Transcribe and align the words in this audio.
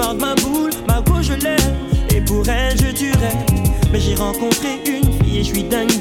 ma 0.00 0.34
boule, 0.36 0.70
ma 0.88 1.00
gauche 1.02 1.26
je 1.26 1.34
l'aime. 1.34 1.76
Et 2.14 2.20
pour 2.20 2.48
elle, 2.48 2.76
je 2.78 2.92
tuerais. 2.92 3.36
Mais 3.92 4.00
j'ai 4.00 4.14
rencontré 4.14 4.80
une 4.86 5.12
fille 5.22 5.38
et 5.38 5.44
je 5.44 5.52
suis 5.52 5.64
dingue 5.64 5.99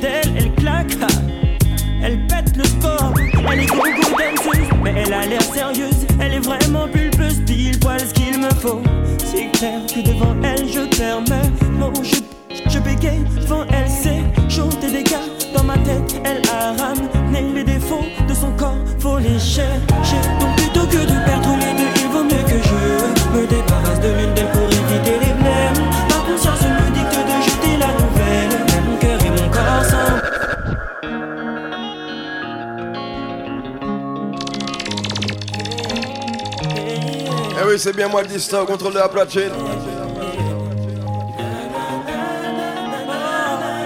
bien 37.99 38.07
moi 38.07 38.21
le 38.21 38.29
distant 38.29 38.65
contrôle 38.65 38.93
de 38.93 38.99
la 38.99 39.09
platine. 39.09 39.51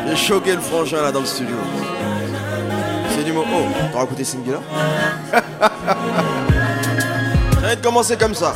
J'ai 0.07 0.15
choqué 0.15 0.53
le 0.53 0.61
frangin 0.61 1.01
là 1.01 1.11
dans 1.11 1.21
le 1.21 1.25
studio. 1.25 1.55
C'est 3.15 3.23
du 3.23 3.31
mot. 3.31 3.43
Oh, 3.51 3.63
t'auras 3.91 4.03
écouté 4.03 4.23
Singular 4.23 4.61
Ça 5.31 5.41
va 7.61 7.75
commencer 7.77 8.15
comme 8.15 8.35
ça. 8.35 8.53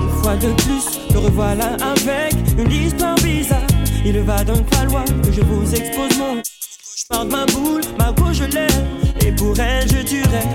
Une 0.00 0.22
fois 0.22 0.36
de 0.36 0.52
plus, 0.62 1.12
me 1.12 1.18
revoilà 1.26 1.76
avec 1.80 2.34
une 2.56 2.70
histoire 2.70 3.16
bizarre. 3.16 3.58
Il 4.04 4.20
va 4.20 4.44
donc 4.44 4.72
falloir 4.72 5.04
que 5.06 5.32
je 5.32 5.40
vous 5.40 5.74
expose 5.74 6.16
mon. 6.18 6.36
Je 6.36 7.04
parle 7.10 7.26
de 7.26 7.32
ma 7.32 7.46
boule, 7.46 7.82
ma 7.98 8.12
gauche 8.12 8.36
je 8.36 8.44
l'aime. 8.44 8.86
Et 9.26 9.32
pour 9.32 9.58
elle, 9.58 9.88
je 9.88 10.02
tuerais. 10.06 10.46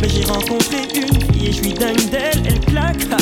Mais 0.00 0.08
j'ai 0.08 0.24
rencontré 0.24 0.88
une 0.94 1.42
et 1.42 1.52
je 1.52 1.62
suis 1.62 1.74
dingue 1.74 2.08
d'elle, 2.08 2.42
elle 2.46 2.60
claque. 2.60 3.15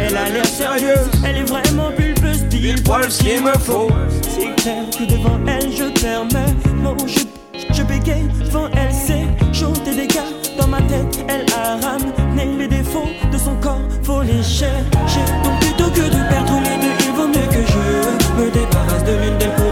Elle 0.00 0.16
a 0.16 0.28
l'air 0.28 0.46
sérieuse, 0.46 1.10
elle 1.24 1.36
est 1.36 1.48
vraiment 1.48 1.90
pulpeuse. 1.96 2.44
Pile 2.50 2.82
poil 2.82 3.10
ce 3.10 3.22
qu'il 3.22 3.42
me 3.42 3.52
faut. 3.52 3.90
C'est 4.22 4.54
clair 4.62 4.84
que 4.90 5.04
devant 5.04 5.38
elle, 5.46 5.70
je 5.72 5.84
permets 6.00 6.54
mon 6.82 6.96
je 7.06 7.20
je 7.72 7.82
bégaye 7.82 8.26
devant 8.42 8.68
elle, 8.72 8.92
c'est 8.92 9.26
chaud 9.52 9.72
des 9.84 9.94
dégâts 9.94 10.32
dans 10.58 10.66
ma 10.66 10.80
tête. 10.82 11.24
Elle 11.28 11.46
a 11.54 11.76
ramené 11.86 12.56
les 12.58 12.68
défauts 12.68 13.08
de 13.30 13.38
son 13.38 13.54
corps, 13.56 13.80
faut 14.02 14.22
les 14.22 14.42
chercher. 14.42 15.24
Donc 15.44 15.60
plutôt 15.60 15.90
que 15.90 16.06
de 16.06 16.28
perdre 16.28 16.60
les 16.64 16.76
deux, 16.82 16.94
il 17.06 17.12
vaut 17.12 17.28
mieux 17.28 17.48
que 17.48 17.64
je 17.66 18.42
me 18.42 18.50
débarrasse 18.50 19.04
de 19.04 19.12
l'une 19.12 19.38
d'elles 19.38 19.69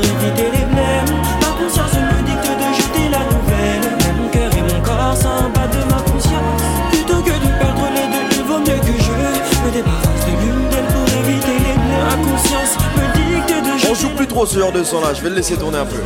ce 14.46 14.58
genre 14.58 14.72
de 14.72 14.84
son 14.84 15.00
là, 15.00 15.12
je 15.14 15.22
vais 15.22 15.30
le 15.30 15.36
laisser 15.36 15.56
tourner 15.56 15.78
un 15.78 15.86
peu. 15.86 15.96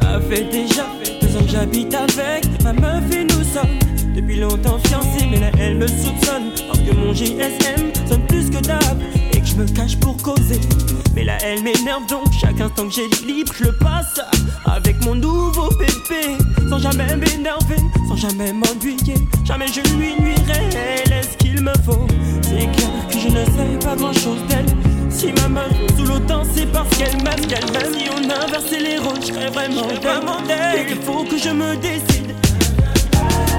Ça 0.00 0.20
fait 0.30 0.44
déjà 0.44 0.86
deux 1.20 1.36
ans 1.36 1.40
que 1.44 1.50
j'habite 1.50 1.94
avec 1.94 2.46
ma 2.62 2.72
meuf 2.72 3.04
et 3.14 3.24
nous 3.24 3.44
sommes 3.44 3.78
depuis 4.14 4.40
longtemps 4.40 4.78
fiancés. 4.86 5.26
Mais 5.30 5.40
là 5.40 5.50
elle 5.58 5.76
me 5.76 5.86
soupçonne 5.86 6.52
parce 6.66 6.80
que 6.80 6.94
mon 6.94 7.12
GSM 7.12 7.92
sonne 8.08 8.26
plus 8.28 8.50
que 8.50 8.62
d'hab 8.62 8.98
et 9.32 9.40
que 9.40 9.46
je 9.46 9.56
me 9.56 9.66
cache 9.66 9.98
pour 10.00 10.16
causer. 10.22 10.60
Mais 11.14 11.24
là 11.24 11.36
elle 11.42 11.62
m'énerve 11.62 12.06
donc 12.08 12.32
chaque 12.40 12.60
instant 12.60 12.86
que 12.88 12.94
j'ai 12.94 13.08
libre, 13.26 13.52
je 13.58 13.64
le 13.64 13.72
passe 13.72 14.20
avec 14.64 14.87
mon 15.08 15.14
nouveau 15.14 15.68
bébé 15.70 16.36
sans 16.68 16.78
jamais 16.78 17.16
m'énerver, 17.16 17.76
sans 18.08 18.16
jamais 18.16 18.52
m'ennuyer. 18.52 19.14
Jamais 19.44 19.66
je 19.68 19.80
lui 19.96 20.14
nuirai, 20.20 20.68
elle 21.06 21.12
est 21.12 21.22
ce 21.22 21.36
qu'il 21.38 21.62
me 21.62 21.72
faut. 21.84 22.06
C'est 22.42 22.68
clair 22.76 22.90
que 23.10 23.18
je 23.18 23.28
ne 23.28 23.44
sais 23.44 23.86
pas 23.86 23.96
grand 23.96 24.12
chose 24.12 24.42
d'elle. 24.48 24.66
Si 25.08 25.32
ma 25.32 25.48
main 25.48 25.68
sous 25.96 26.04
l'autant, 26.04 26.42
c'est 26.54 26.70
parce 26.72 26.94
qu'elle 26.96 27.16
m'aime, 27.22 27.46
qu'elle 27.46 27.64
m'aime. 27.72 27.92
Si 27.98 28.04
on 28.10 28.22
inversait 28.22 28.80
les 28.80 28.98
rôles, 28.98 29.20
je 29.20 29.32
serais 29.32 29.50
vraiment 29.50 30.42
d'elle. 30.46 30.86
Qu'il 30.86 31.02
faut 31.02 31.24
que 31.24 31.38
je 31.38 31.50
me 31.50 31.76
décide. 31.76 32.34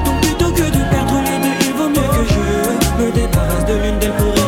Donc 0.06 0.22
plutôt 0.22 0.52
que 0.52 0.68
de 0.78 0.84
perdre 0.92 1.18
les 1.26 1.40
deux, 1.46 1.58
il 1.68 1.74
vaut 1.74 1.90
mieux 1.90 2.10
que 2.16 2.24
je 2.30 3.04
me 3.04 3.12
débarrasse 3.12 3.66
de 3.66 3.74
l'une 3.74 4.00
d'elles 4.00 4.16
pour 4.18 4.39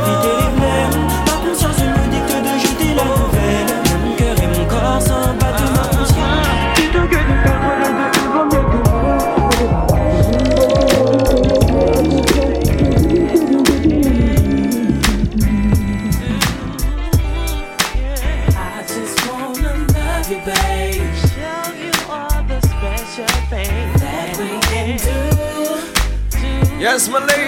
Yes, 26.94 27.08
my 27.08 27.20
ladies. 27.20 27.41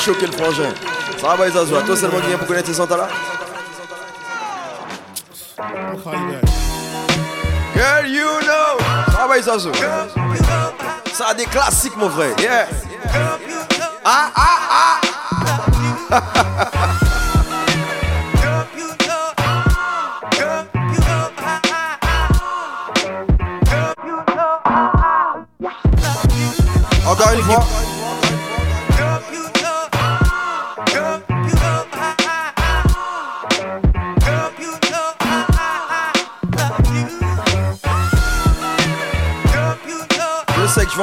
Choqué 0.00 0.26
le 0.26 0.32
frangin. 0.32 0.72
Ça 1.20 1.36
va, 1.36 1.46
les 1.46 1.56
Azouas 1.56 1.82
Toi 1.82 1.96
seulement 1.96 2.20
qui 2.20 2.28
viens 2.28 2.38
pour 2.38 2.46
connaître 2.46 2.68
ces 2.68 2.74
santa 2.74 2.96
là 2.96 3.08
Girl, 7.74 8.08
you 8.08 8.26
know. 8.40 8.78
Ça 9.12 9.26
va, 9.26 9.36
les 9.36 9.48
Azouas 9.48 9.72
Ça 11.12 11.28
a 11.28 11.34
des 11.34 11.44
classiques, 11.44 11.96
mon 11.96 12.08
frère. 12.08 12.34
Yeah. 12.38 12.66
Ah, 14.04 14.30
ah, 14.34 15.00
ah. 16.10 16.66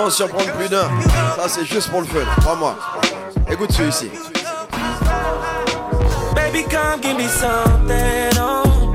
en 0.08 0.10
surprendre 0.10 0.52
plus 0.54 0.70
d'un. 0.70 0.90
Ça, 1.36 1.50
c'est 1.50 1.66
juste 1.66 1.90
pour 1.90 2.00
le 2.00 2.08
fun. 2.08 2.20
Crois-moi. 2.40 2.76
Écoute 3.52 3.74
celui-ci. 3.74 4.10
Baby, 6.34 6.64
come 6.64 7.02
give 7.02 7.18
me 7.18 7.28
something, 7.28 8.40
oh. 8.40 8.94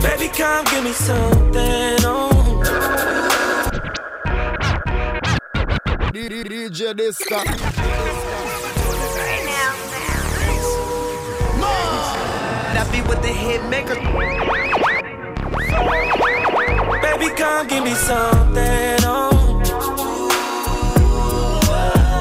Baby, 0.00 0.28
come 0.28 0.64
give 0.70 0.84
me 0.84 0.92
something. 0.92 2.04
Oh. 2.04 2.62
DJ 6.12 6.94
Disco. 6.94 7.42
That 12.74 12.86
be 12.92 13.00
with 13.02 13.22
the 13.22 13.28
hit 13.28 13.64
maker. 13.68 13.96
Baby, 17.18 17.34
come 17.34 17.66
give 17.66 17.82
me 17.82 17.94
something. 17.94 18.98
Oh. 19.04 19.30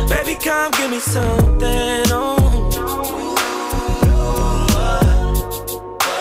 Baby, 0.07 0.35
come 0.41 0.71
give 0.71 0.89
me 0.89 0.99
something. 0.99 2.05
Oh. 2.11 2.37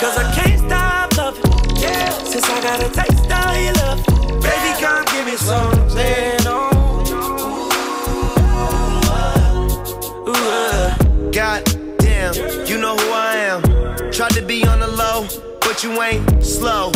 Cause 0.01 0.19
I 0.19 0.33
can't 0.35 0.59
stop 0.59 1.17
loving. 1.17 1.45
Yeah. 1.77 2.11
Since 2.25 2.51
I 2.51 2.61
got 2.63 2.83
a 2.83 2.89
taste 2.91 3.31
of 3.31 3.57
your 3.63 3.75
love. 3.75 4.05
Baby, 4.43 4.75
come 4.81 5.05
give 5.05 5.25
me 5.25 5.37
something. 5.37 6.41
Oh. 6.49 6.73
Uh. 10.27 11.31
God 11.31 11.63
damn, 12.01 12.35
you 12.67 12.79
know 12.79 12.97
who 12.97 13.13
I 13.13 13.37
am. 13.37 13.63
Tried 14.11 14.33
to 14.33 14.43
be 14.43 14.67
on 14.67 14.81
the 14.81 14.89
low, 14.89 15.29
but 15.61 15.85
you 15.85 16.03
ain't 16.03 16.45
slow. 16.45 16.91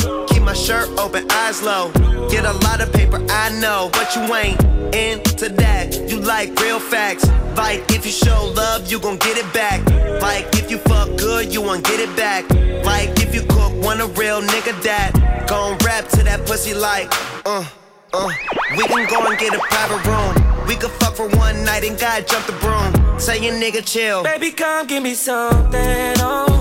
Shirt 0.68 0.90
open, 0.98 1.26
eyes 1.30 1.62
low. 1.62 1.90
Get 2.28 2.44
a 2.44 2.52
lot 2.52 2.82
of 2.82 2.92
paper, 2.92 3.24
I 3.30 3.48
know, 3.58 3.88
but 3.90 4.14
you 4.14 4.20
ain't 4.34 4.62
into 4.94 5.48
that. 5.48 6.10
You 6.10 6.20
like 6.20 6.60
real 6.60 6.78
facts. 6.78 7.26
Like 7.56 7.90
if 7.90 8.04
you 8.04 8.12
show 8.12 8.52
love, 8.54 8.92
you 8.92 9.00
gon' 9.00 9.16
get 9.16 9.38
it 9.38 9.50
back. 9.54 9.80
Like 10.20 10.44
if 10.58 10.70
you 10.70 10.76
fuck 10.76 11.08
good, 11.16 11.54
you 11.54 11.62
won't 11.62 11.86
get 11.86 12.00
it 12.00 12.14
back. 12.18 12.50
Like 12.84 13.18
if 13.18 13.34
you 13.34 13.40
cook, 13.48 13.82
want 13.82 14.02
a 14.02 14.08
real 14.08 14.42
nigga 14.42 14.78
that 14.82 15.46
gon' 15.48 15.78
rap 15.86 16.06
to 16.08 16.22
that 16.24 16.44
pussy 16.44 16.74
like, 16.74 17.08
uh, 17.46 17.64
uh. 18.12 18.28
We 18.76 18.84
can 18.88 19.08
go 19.08 19.24
and 19.24 19.38
get 19.38 19.54
a 19.54 19.60
private 19.70 20.04
room. 20.04 20.66
We 20.66 20.76
could 20.76 20.90
fuck 21.00 21.14
for 21.14 21.30
one 21.30 21.64
night 21.64 21.82
and 21.84 21.98
God 21.98 22.28
jump 22.28 22.44
the 22.44 22.52
broom. 22.60 23.18
Say 23.18 23.42
your 23.42 23.54
nigga 23.54 23.82
chill. 23.86 24.22
Baby, 24.22 24.50
come 24.50 24.86
give 24.86 25.02
me 25.02 25.14
something. 25.14 26.12
Oh. 26.18 26.57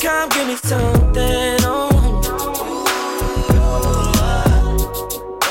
Come 0.00 0.28
give 0.30 0.46
me 0.46 0.56
something. 0.56 1.58
Oh. 1.62 1.90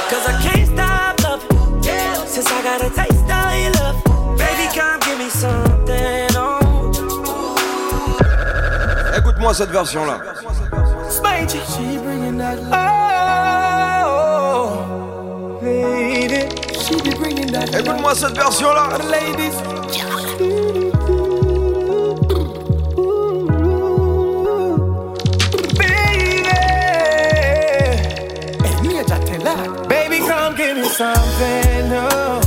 Cause 0.10 0.26
I 0.28 0.42
can't 0.42 0.68
stop 0.68 1.22
loving. 1.24 1.84
Yeah. 1.84 2.26
Since 2.26 2.52
I 2.52 2.62
got 2.64 2.82
a 2.84 2.90
taste 2.90 3.30
of 3.30 3.54
your 3.62 3.72
love. 3.80 4.04
Baby, 4.38 4.68
come 4.74 5.00
give 5.02 5.20
me 5.20 5.30
something. 5.30 6.36
Oh. 6.36 6.60
Écoute-moi 9.16 9.54
cette 9.54 9.70
version-là. 9.70 10.20
Spanky. 11.10 11.60
She 11.76 11.98
bringing 12.00 12.38
that 12.38 12.58
love. 12.64 12.74
Oh, 14.06 15.60
lady. 15.62 16.50
She 16.74 16.96
be 17.02 17.12
bringing 17.16 17.52
that 17.52 17.70
love. 17.72 17.82
Écoute-moi 17.82 18.16
cette 18.16 18.36
version-là. 18.36 18.98
Ladies. 19.10 19.79
Give 30.60 30.76
me 30.76 30.84
something. 30.90 31.86
Oh. 31.94 32.42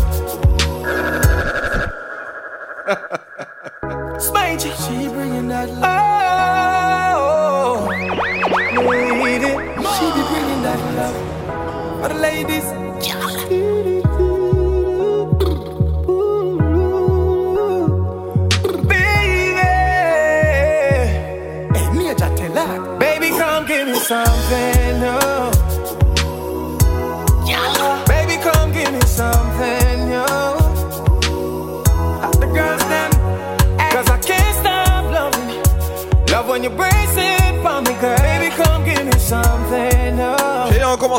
Spanky, 4.18 4.70
she 4.82 5.08
bringing 5.08 5.48
that 5.48 5.70
love. 5.70 6.11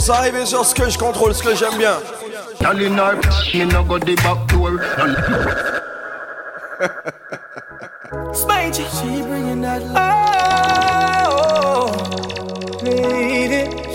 commence 0.06 0.18
à 0.18 0.22
arriver 0.22 0.46
sur 0.46 0.66
ce 0.66 0.76
que 0.76 0.90
je 0.90 0.98
contrôle, 0.98 1.34
ce 1.34 1.44
que 1.44 1.56
j'aime 1.56 1.78
bien. 1.78 1.98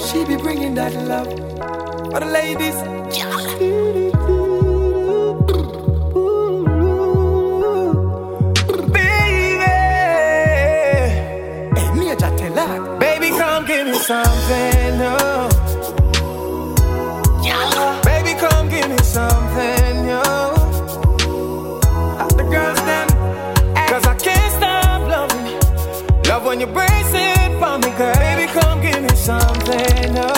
She 0.09 0.25
be 0.25 0.37
bringing 0.37 0.75
that 0.77 0.95
love. 1.07 1.29
For 2.11 2.21
the 2.21 2.27
ladies. 2.27 2.75
Baby, 12.99 13.31
come 13.31 13.67
give 13.67 13.87
me 13.87 13.95
something. 13.95 15.03
Oh. 15.03 15.28
Baby, 27.99 28.47
come 28.53 28.81
give 28.81 29.03
me 29.03 29.09
something, 29.17 30.15
yo. 30.15 30.29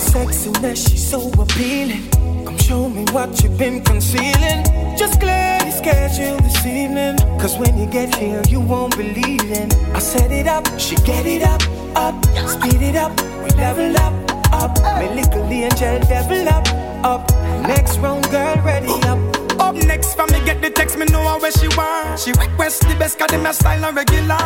Sexiness, 0.00 0.88
she's 0.88 1.06
so 1.10 1.30
appealing. 1.38 2.08
Come 2.46 2.56
show 2.56 2.88
me 2.88 3.04
what 3.12 3.42
you've 3.42 3.58
been 3.58 3.84
concealing. 3.84 4.64
Just 4.96 5.20
glad 5.20 5.66
you 5.66 5.72
scheduled 5.72 6.40
this 6.40 6.64
evening. 6.64 7.18
Cause 7.38 7.58
when 7.58 7.76
you 7.76 7.84
get 7.84 8.14
here, 8.14 8.40
you 8.48 8.60
won't 8.60 8.96
believe 8.96 9.44
in. 9.50 9.70
I 9.94 9.98
set 9.98 10.32
it 10.32 10.46
up, 10.46 10.66
she 10.78 10.96
get 10.96 11.26
it 11.26 11.42
up, 11.42 11.60
up. 11.94 12.14
Speed 12.48 12.80
it 12.80 12.96
up, 12.96 13.12
we 13.42 13.50
level 13.60 13.94
up, 13.98 14.14
up. 14.54 14.78
Me 14.98 15.20
little 15.20 15.44
angel, 15.44 16.00
devil 16.08 16.48
up, 16.48 16.66
up. 17.04 17.30
Next 17.68 17.98
round, 17.98 18.24
girl, 18.30 18.56
ready 18.64 18.88
up. 19.06 19.31
Up 19.72 19.86
next, 19.86 20.14
from 20.16 20.28
me 20.32 20.44
get 20.44 20.60
the 20.60 20.68
text, 20.68 20.98
me 20.98 21.06
know 21.06 21.38
where 21.38 21.50
she 21.50 21.66
want. 21.76 22.20
She 22.20 22.30
request 22.32 22.82
the 22.82 22.94
best, 22.98 23.18
cause 23.18 23.28
them 23.28 23.46
a 23.46 23.54
style 23.54 23.84
and 23.86 23.96
regular. 23.96 24.36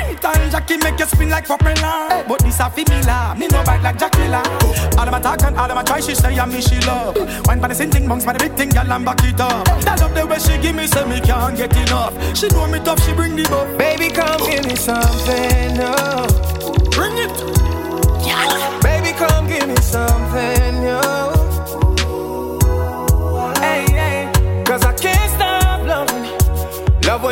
Anytime 0.00 0.50
Jackie 0.50 0.78
make 0.78 0.98
you 0.98 1.04
spin 1.04 1.28
like 1.28 1.46
popular. 1.46 2.24
But 2.26 2.40
this 2.42 2.58
a 2.58 2.70
female, 2.70 3.34
me 3.36 3.48
no 3.48 3.62
bite 3.64 3.82
like 3.82 3.98
Jackilla. 3.98 4.40
All 4.96 5.04
them 5.04 5.12
a 5.12 5.20
talk 5.20 5.42
and 5.42 5.58
all 5.58 5.68
them 5.68 5.76
a 5.76 5.84
try, 5.84 6.00
she 6.00 6.14
say, 6.14 6.38
and 6.38 6.50
me 6.50 6.62
she 6.62 6.80
love. 6.86 7.16
Wine 7.46 7.60
by 7.60 7.68
the 7.68 7.74
same 7.74 7.90
thing, 7.90 8.08
bunks 8.08 8.24
by 8.24 8.32
the 8.32 8.38
big 8.38 8.54
thing, 8.54 8.70
girl, 8.70 8.90
and 8.90 9.04
back 9.04 9.22
it 9.24 9.38
up. 9.40 9.66
That 9.82 10.00
love 10.00 10.14
the 10.14 10.26
way 10.26 10.38
she 10.38 10.56
give 10.56 10.74
me, 10.74 10.86
say 10.86 11.04
me 11.04 11.20
can't 11.20 11.54
get 11.54 11.76
enough. 11.76 12.14
She 12.34 12.48
know 12.48 12.66
me 12.66 12.78
tough, 12.78 13.04
she 13.04 13.12
bring 13.12 13.36
the 13.36 13.42
buff. 13.44 13.76
Baby, 13.76 14.08
come 14.08 14.40
give 14.48 14.64
me 14.64 14.74
something, 14.74 15.76
oh. 15.84 16.24
Bring 16.96 17.18
it. 17.20 17.32
Yeah. 18.24 18.80
Baby, 18.80 19.12
come 19.18 19.48
give 19.48 19.68
me 19.68 19.76
something, 19.76 20.82
yo. 20.82 21.41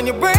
When 0.00 0.06
yo. 0.06 0.30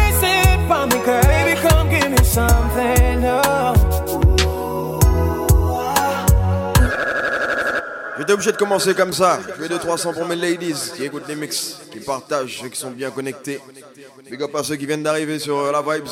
J'étais 8.18 8.32
obligé 8.34 8.52
de 8.52 8.56
commencer 8.56 8.94
comme 8.94 9.12
ça. 9.12 9.40
Je 9.58 9.64
fais 9.64 9.74
2-300 9.74 10.14
pour 10.14 10.26
mes 10.26 10.36
ladies 10.36 10.74
qui 10.96 11.04
écoutent 11.04 11.26
les 11.26 11.34
mix, 11.34 11.80
qui 11.90 11.98
partagent, 11.98 12.60
ceux 12.60 12.68
qui 12.68 12.78
sont 12.78 12.90
bien 12.92 13.10
connectés. 13.10 13.60
Big 14.30 14.40
up 14.42 14.54
à 14.54 14.62
ceux 14.62 14.76
qui 14.76 14.86
viennent 14.86 15.02
d'arriver 15.02 15.38
sur 15.40 15.58
euh, 15.58 15.72
la 15.72 15.82
Vibes. 15.82 16.08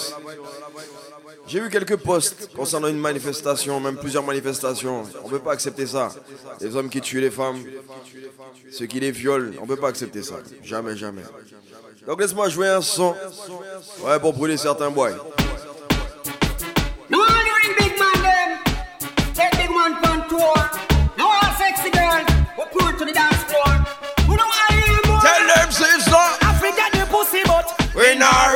J'ai 1.46 1.60
vu 1.60 1.70
quelques 1.70 1.96
posts 1.96 2.52
concernant 2.54 2.88
une 2.88 2.98
manifestation, 2.98 3.78
même 3.80 3.96
plusieurs 3.96 4.24
manifestations. 4.24 5.04
On 5.22 5.26
ne 5.26 5.30
peut 5.30 5.38
pas 5.38 5.52
accepter 5.52 5.86
ça. 5.86 6.08
Les 6.60 6.74
hommes 6.74 6.88
qui 6.88 7.00
tuent 7.00 7.20
les 7.20 7.30
femmes, 7.30 7.62
ceux 8.72 8.86
qui 8.86 8.98
les 8.98 9.12
violent, 9.12 9.52
on 9.58 9.62
ne 9.62 9.68
peut 9.68 9.76
pas 9.76 9.88
accepter 9.88 10.22
ça. 10.22 10.34
Jamais, 10.62 10.96
jamais. 10.96 11.22
Donc 12.10 12.20
laisse-moi 12.20 12.48
jouer 12.48 12.66
un 12.66 12.82
son. 12.82 13.14
Ouais, 14.00 14.18
pour 14.18 14.32
brûler 14.32 14.56
certains 14.56 14.90
boys. 14.90 15.14
No 17.08 17.18
big 17.78 17.96
man 18.00 18.20
them. 18.20 18.58
Take 19.32 19.56
big 19.56 19.70
man 19.70 19.94
on 20.02 20.28
tour. 20.28 20.70
No 21.16 21.26
all 21.26 21.54
sexy. 21.56 21.88
We 22.58 22.64
pull 22.72 22.92
to 22.98 23.04
the 23.04 23.12
dance 23.12 23.44
floor. 23.46 23.86
We 24.28 24.36
don't 24.36 24.38
want 24.38 25.06
real. 25.06 25.20
Tell 25.20 25.54
them, 25.54 25.70
sister, 25.70 26.16
Africa 26.40 26.82
the 26.90 27.06
pussy, 27.06 27.42
but 27.44 27.78
we 27.94 28.16
not 28.18 28.50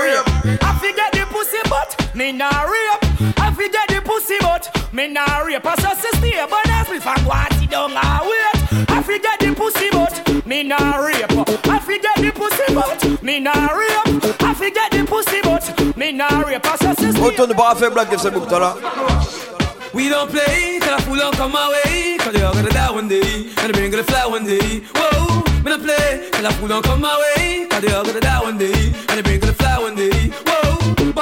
Me 2.15 2.33
nah 2.33 2.63
rape. 2.63 3.39
I 3.39 3.53
forget 3.55 3.89
the 3.89 4.01
pussy, 4.05 4.37
but 4.41 4.93
me 4.93 5.07
rape. 5.09 5.67
I 5.67 5.77
just 5.77 6.17
stay, 6.19 6.47
but 6.51 6.69
as 6.71 6.89
me 6.89 6.99
from 6.99 7.25
what 7.25 7.53
he 7.55 7.67
don't 7.69 7.93
wait. 7.93 8.91
I 8.91 9.03
forget 9.03 9.39
the 9.39 9.53
pussy, 9.55 9.91
but 9.91 10.47
me 10.47 10.63
rape. 10.63 11.31
I 11.69 11.79
forget 11.79 12.17
the 12.17 12.33
pussy, 12.35 12.75
but 12.75 13.04
me 13.25 13.41
nah 13.41 13.53
rape. 13.69 14.43
I 14.43 14.55
forget 14.55 14.91
the 14.93 15.05
pussy, 15.09 15.41
but 15.43 15.97
me 15.97 16.13
nah 16.13 16.41
rape. 16.41 16.65
I 16.65 16.77
just 16.77 17.01
stay. 17.01 17.23
Autant 17.23 17.49
ne 17.49 17.55
pas 17.55 17.75
faire 17.75 17.91
blague 17.91 18.11
que 18.11 18.19
c'est 18.19 18.31
beaucoup 18.31 18.55
là. 18.55 18.77
We 19.95 20.09
don't 20.09 20.29
play 20.29 20.81
till 20.81 20.93
a 20.93 20.99
fool 20.99 21.17
don't 21.17 21.37
come 21.37 21.53
my 21.53 21.69
way. 21.69 22.19
Cause 22.19 22.33
they 22.33 22.43
all 22.43 22.53
gonna 22.53 22.71
die 22.71 22.91
one 22.91 23.09
day. 23.09 23.47
And 23.59 23.69
the 23.69 23.73
brain 23.73 23.91
gonna 23.91 24.03
fly 24.03 24.27
one 24.27 24.45
day. 24.45 24.83
Whoa, 24.95 25.43
me 25.63 25.71
not 25.71 25.83
play 25.83 26.29
till 26.33 26.47
a 26.47 26.51
fool 26.53 26.69
don't 26.69 26.85
come 26.85 27.01
my 27.01 27.17
way. 27.17 27.67
Cause 27.71 27.81
they 27.81 27.93
all 27.95 28.05
gonna 28.05 28.21
die 28.21 28.43
one 28.43 28.59
day. 28.59 28.93
And 29.09 29.19
the 29.19 29.23
brain 29.23 29.34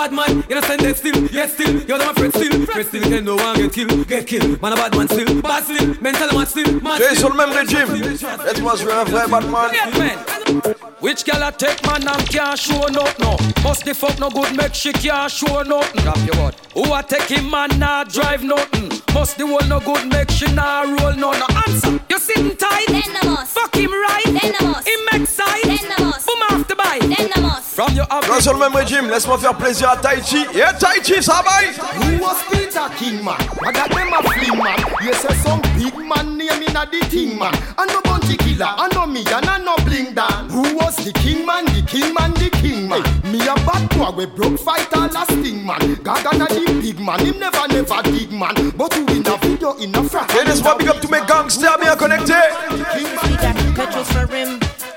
bad 0.02 0.12
man, 0.12 0.44
you 0.49 0.54
know 0.54 0.61
send 0.62 0.80
that 0.80 0.97
still. 0.97 1.26
Yes, 1.28 1.52
still. 1.54 1.80
You're 1.82 1.99
my 1.99 2.12
friend 2.14 2.35
still. 2.35 2.66
Friend 2.66 2.87
still, 2.87 3.02
can 3.02 3.25
no 3.25 3.37
one 3.37 3.56
get 3.56 3.73
killed. 3.73 4.09
Get 4.09 4.26
killed. 4.26 4.61
Man 4.61 4.73
a 4.73 4.76
bad 4.76 4.97
man 4.97 5.09
still. 5.09 5.42
Bad 5.42 5.62
still. 5.64 5.94
Mental 6.00 6.37
man 6.37 6.47
still. 6.47 6.80
Man 6.80 6.99
Tu 6.99 7.04
es 7.04 7.14
sur 7.14 7.28
still. 7.28 7.30
le 7.30 7.37
même 7.37 7.52
régime. 7.52 7.88
Laisse-moi 8.44 8.76
jouer 8.76 8.92
un 8.92 9.04
vrai 9.04 9.26
Batman. 9.28 9.71
Which 11.00 11.25
gal 11.25 11.42
a 11.42 11.52
take 11.52 11.85
man 11.87 12.06
and 12.06 12.28
can't 12.30 12.59
show 12.59 12.87
nothing 12.87 13.25
no 13.25 13.37
Must 13.64 13.85
the 13.85 13.92
fuck 13.94 14.18
no 14.21 14.30
good 14.30 14.56
make 14.56 14.75
she 14.75 14.92
can't 14.92 15.30
show 15.30 15.62
nothing 15.62 16.02
Drop 16.02 16.18
your 16.18 16.37
word 16.44 16.54
Who 16.75 16.94
a 16.94 17.02
take 17.02 17.28
him 17.28 17.50
man 17.50 17.71
not 17.78 18.09
drive 18.11 18.44
nothing 18.44 18.88
Must 19.12 19.37
the 19.37 19.47
one 19.47 19.68
no 19.68 19.80
good 19.80 20.09
make 20.12 20.30
she 20.30 20.47
not 20.52 20.87
roll 21.00 21.14
no 21.14 21.32
no 21.32 21.47
answer 21.66 21.99
You 22.09 22.18
sitting 22.21 22.56
tight 22.56 22.87
Fuck 23.49 23.75
him 23.75 23.90
right 23.90 24.31
From 28.12 28.21
your 28.25 28.35
Tu 28.35 28.38
es 28.38 28.42
sur 28.42 28.52
le 28.52 28.59
même 28.59 28.75
régime. 28.75 29.09
Laisse-moi 29.09 29.38
faire 29.38 29.54
plaisir 29.54 29.90
à 29.90 29.97
Tai 29.97 30.21
Chi. 30.23 30.45
Yeah, 30.54 30.75
Tai 30.75 31.00
Chi, 31.02 31.23
ça 31.23 31.42
va 31.42 31.62
Who 31.97 32.21
was 32.21 32.37
Peter 32.50 32.81
King 32.99 33.25
man? 33.25 33.37
I 33.64 33.73
got 33.73 33.88
them 33.88 34.12
a 34.12 34.23
fling 34.23 34.59
man. 34.59 34.76
You 35.00 35.14
say 35.14 35.35
some 35.42 35.62
big 35.78 35.97
man 35.97 36.37
name 36.37 36.62
in 36.62 36.76
a 36.76 36.85
the 36.85 37.00
thing 37.07 37.38
man. 37.38 37.54
I 37.78 37.87
no 37.87 38.02
bounty 38.02 38.37
killer, 38.37 38.69
I 38.69 38.88
know 38.92 39.07
me 39.07 39.21
and 39.21 39.49
I 39.49 39.59
no 39.59 39.76
bling 39.87 40.12
down. 40.12 40.50
Who 40.50 40.76
was 40.76 40.97
the 40.97 41.12
king 41.12 41.47
man? 41.47 41.64
The 41.64 41.83
king 41.87 42.12
man, 42.12 42.35
the 42.35 42.50
king 42.61 42.87
man. 42.87 43.02
Me 43.33 43.40
a 43.49 43.54
bad 43.64 43.88
boy 43.97 44.11
we 44.14 44.26
broke 44.26 44.59
fighter 44.59 45.09
last 45.09 45.31
thing 45.31 45.64
man. 45.64 45.81
Gaga 46.04 46.37
na 46.37 46.47
the 46.47 46.81
big 46.83 47.00
man, 47.00 47.19
him 47.21 47.38
never 47.38 47.66
never 47.69 48.02
dig 48.02 48.31
man. 48.31 48.73
But 48.76 48.92
who 48.92 49.07
in 49.09 49.26
a 49.26 49.37
video 49.38 49.73
in 49.78 49.95
a 49.95 50.02
frack? 50.04 50.28
Et 50.37 50.45
laisse-moi 50.45 50.76
big 50.76 50.88
up 50.88 51.00
tous 51.00 51.09
mes 51.09 51.23
gangsters 51.26 51.78
bien 51.81 51.97
connectés. 51.97 52.35
Petrol's 52.69 53.09
for 53.21 53.31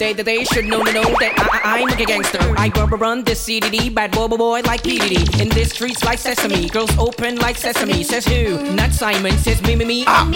him. 0.05 0.25
They, 0.25 0.43
should 0.45 0.65
know 0.65 0.83
to 0.83 0.91
know 0.93 1.03
that 1.03 1.33
I, 1.63 1.77
I, 1.77 1.81
I'm 1.81 1.89
a 1.89 2.05
gangster. 2.05 2.39
I 2.57 2.69
run, 2.75 2.89
run 2.99 3.23
this 3.23 3.47
CDD, 3.47 3.93
bad 3.93 4.11
boy, 4.11 4.27
boy, 4.27 4.61
like 4.61 4.83
PDD. 4.83 5.41
In 5.41 5.49
this 5.49 5.69
streets 5.71 6.03
like 6.03 6.19
sesame, 6.19 6.69
girls 6.69 6.95
open 6.97 7.37
like 7.37 7.57
sesame. 7.57 8.03
Says 8.03 8.25
who? 8.25 8.73
Not 8.73 8.91
Simon. 8.91 9.37
Says 9.37 9.61
me, 9.63 9.75
me, 9.75 9.85
me. 9.85 10.03
Ah, 10.07 10.29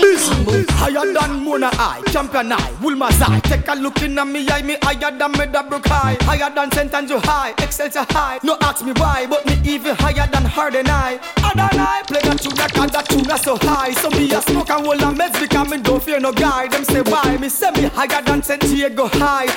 Higher 0.80 1.14
than 1.14 1.44
Mona 1.44 1.70
Eye, 1.74 2.02
champion 2.12 2.52
eye, 2.52 2.72
Wilma's 2.82 3.22
eye. 3.22 3.40
Take 3.42 3.68
a 3.68 3.76
look 3.76 4.02
in 4.02 4.18
at 4.18 4.28
me 4.28 4.48
eye, 4.50 4.62
me 4.62 4.78
higher 4.82 5.18
than 5.18 5.32
me 5.34 5.46
the 5.46 5.66
brook 5.68 5.86
high. 5.88 6.18
Higher 6.22 6.54
than 6.54 6.72
St. 6.72 6.94
Andrew 6.94 7.20
High, 7.20 7.54
Excel 7.60 7.90
to 7.90 8.06
high. 8.10 8.40
No 8.44 8.58
ask 8.62 8.84
me 8.86 8.94
why, 8.94 9.28
but 9.30 9.46
me 9.46 9.60
even 9.66 9.96
higher 9.96 10.28
than 10.32 10.46
Harden 10.46 10.88
Eye. 10.88 11.20
Harden 11.38 11.80
Eye, 11.80 12.04
play 12.08 12.22
that 12.22 12.42
tune, 12.42 12.56
that 12.56 12.74
that 12.74 13.08
that's 13.30 13.44
so 13.44 13.58
high. 13.58 13.92
So 13.94 14.10
me 14.10 14.32
a 14.32 14.42
smoke 14.42 14.70
and 14.70 14.86
hold 14.86 15.02
a 15.02 15.06
meds 15.06 15.40
because 15.40 15.70
me 15.70 15.78
don't 15.82 16.02
fear 16.02 16.20
no 16.20 16.32
guy. 16.32 16.68
Them 16.68 16.84
say 16.84 17.02
why, 17.02 17.38
me 17.38 17.50
say 17.50 17.72
me 17.72 17.84
higher 17.84 18.22
than 18.22 18.42
St. 18.42 18.62
Diego 18.62 19.08
High. 19.08 19.48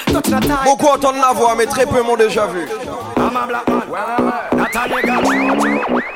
Beaucoup 0.64 0.86
entendent 0.86 1.20
la 1.20 1.32
voix, 1.32 1.54
mais 1.56 1.66
très 1.66 1.86
peu 1.86 2.02
m'ont 2.02 2.16
déjà 2.16 2.46
vu. 2.46 2.66
I'm 3.16 3.36
a 3.36 3.46
black 3.46 3.68
man, 3.68 3.88
not 4.56 4.74
a 4.74 4.88
nigga. 4.88 5.16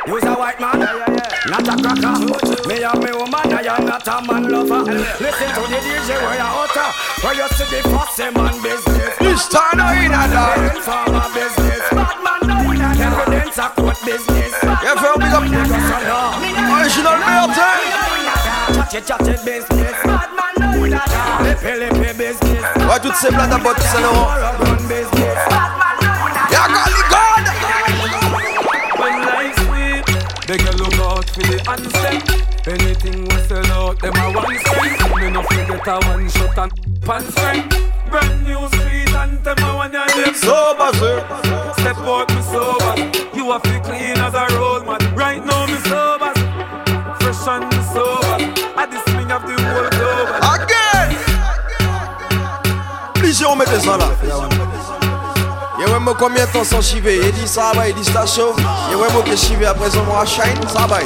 You's 0.07 0.25
a 0.25 0.35
white 0.35 0.61
man, 0.61 0.79
not 1.49 1.69
a 1.69 1.77
cracker. 1.81 2.19
Me 2.69 2.83
and 2.83 2.99
me 3.03 3.11
woman, 3.13 3.53
I 3.53 3.67
am 3.67 3.85
not 3.87 4.07
a 4.09 4.21
man 4.27 4.51
lover. 4.51 4.83
Listen 5.21 5.49
to 5.55 5.63
the 5.71 5.79
DJ 5.81 6.19
where 6.21 6.37
you 6.37 6.49
utter, 6.63 6.91
where 7.23 7.35
you 7.35 7.49
see 7.55 7.69
the 7.71 7.81
fussy 7.89 8.29
man 8.35 8.55
business. 8.63 9.17
This 9.19 9.49
time 9.49 9.81
I 9.81 9.95
ain't 10.03 10.15
a 10.15 10.27
dog. 10.35 10.83
Farmer 10.83 11.29
business, 11.33 11.83
bad 11.93 12.19
man 12.25 12.41
doing 12.65 12.79
that. 12.81 12.99
Evidence 12.99 13.59
a 13.59 13.69
court 13.71 13.99
business. 14.05 14.53
Yeah, 14.63 14.97
fais 14.97 15.11
un 15.15 15.19
big 15.19 15.33
up. 15.33 15.43
Original 16.77 17.19
Mertin. 17.23 18.07
Chatty 18.75 19.01
chatty 19.07 19.35
business, 19.45 19.97
bad 20.97 21.11
man 21.11 21.29
doing 21.37 21.45
that. 21.45 21.63
Lippy 21.63 21.73
lippy 21.81 22.13
business. 22.17 22.65
Ouais, 22.89 23.01
toutes 23.03 23.17
ces 23.17 23.31
blagues 23.31 23.53
à 23.53 23.59
botte, 23.59 23.81
c'est 23.81 24.01
Laurent. 24.01 24.29
Run 24.59 24.77
business, 24.89 25.39
bad 25.51 25.73
man 25.79 25.95
doing 26.01 26.35
that. 26.35 26.49
Y'a 26.53 26.65
Golly 26.73 27.03
God. 27.13 27.45
When 28.99 29.17
life's 29.27 29.61
sweet, 29.67 30.05
they 30.47 30.59
can 30.59 30.77
look 30.79 30.97
out 31.01 31.29
for 31.31 31.43
the 31.43 31.59
answer. 31.71 32.13
Anything 32.69 33.25
we 33.25 33.37
sell 33.47 33.73
out, 33.73 34.01
them 34.01 34.15
a 34.17 34.33
one 34.33 34.59
cent. 34.59 35.15
Me 35.17 35.31
no 35.31 35.43
forget 35.43 35.87
a 35.87 35.99
one 36.09 36.29
shot 36.31 36.59
and 36.59 36.73
pants 37.03 37.31
friend. 37.39 37.65
Brand 38.11 38.45
new 38.45 38.67
street 38.69 39.13
and 39.15 39.45
them 39.45 39.59
a 39.59 39.77
one 39.77 39.93
your 39.93 40.07
name. 40.17 40.35
Sober, 40.35 40.93
sir. 40.99 41.25
Step 41.79 41.99
out 41.99 42.29
me 42.35 42.43
sober. 42.43 42.95
You 43.37 43.53
have 43.53 43.63
to 43.63 43.81
clean 43.81 44.19
as 44.19 44.35
a 44.35 44.47
road 44.57 44.85
man. 44.87 45.15
Right 45.15 45.45
now 45.45 45.67
me 45.67 45.77
sober. 45.87 46.26
Là. 53.39 54.09
Combien 56.19 56.47
de 56.47 56.51
temps 56.53 56.65
sans 56.65 56.81
dit 56.81 57.47
ça 57.47 57.73
va, 57.75 57.91
dit 57.91 58.05
ça 58.05 58.25
que 59.25 59.37
moi 60.07 60.25
shine, 60.25 60.69
ça 60.69 60.87
va. 60.87 61.01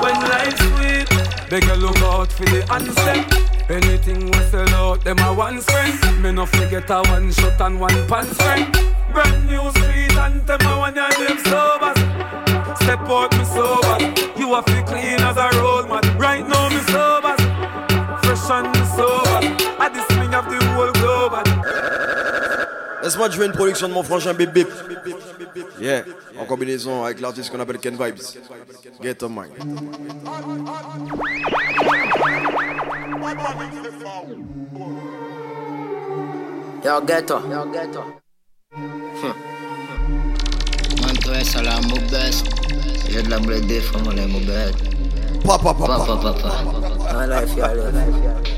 When 0.00 0.14
life's 0.20 0.60
sweet, 0.60 1.08
they 1.50 1.60
can 1.60 1.80
look 1.80 2.00
out 2.02 2.32
for 2.32 2.44
the 2.44 2.62
answer. 2.72 3.24
Anything 3.68 4.30
we 4.30 4.38
sell 4.50 4.68
out, 4.74 5.02
them 5.04 5.18
a 5.18 5.32
one 5.32 5.60
friend. 5.60 6.22
Me 6.22 6.30
no 6.32 6.46
forget 6.46 6.88
a 6.90 7.02
one 7.02 7.32
shot 7.32 7.60
and 7.60 7.80
one 7.80 8.06
friend. 8.06 8.66
Brand 9.12 9.46
new 9.46 9.70
street 9.70 10.16
and 10.16 10.46
them 10.46 10.60
a 10.60 10.78
one 10.78 10.94
your 10.94 11.10
name 11.18 11.38
sober. 11.44 11.94
Step 12.76 13.00
out 13.08 13.32
me 13.36 13.44
sober. 13.44 13.98
You 14.38 14.54
have 14.54 14.64
to 14.66 14.82
clean 14.84 15.20
as 15.20 15.36
a 15.36 15.51
Laisse-moi 23.02 23.28
te 23.28 23.34
jouer 23.34 23.46
une 23.46 23.52
production 23.52 23.88
de 23.88 23.94
mon 23.94 24.02
frangin 24.02 24.32
Bip 24.32 24.52
Bip. 24.52 24.68
Yeah, 25.80 26.04
en 26.38 26.44
combinaison 26.44 27.04
avec 27.04 27.20
l'artiste 27.20 27.50
qu'on 27.50 27.60
appelle 27.60 27.78
Ken 27.78 27.96
Vibes. 27.96 28.22
Get 29.02 29.22
on 29.22 29.28
mind. 29.30 29.52
Yo 36.84 37.00
ghetto, 37.00 37.40
yo 37.50 37.64
ghetto. 37.72 38.02
Man 41.02 41.16
toi 41.22 41.44
ça 41.44 41.62
là 41.62 41.80
mon 41.88 42.00
best. 42.10 42.46
J'ai 43.08 43.22
de 43.22 43.30
la 43.30 43.38
blé 43.38 43.60
mon 44.28 44.40
bed. 44.40 44.74
Papa, 45.44 45.74
papa, 45.74 46.16
papa. 46.22 46.62
My 47.12 47.26
life, 47.26 47.56
your 47.56 47.74
life. 47.74 48.51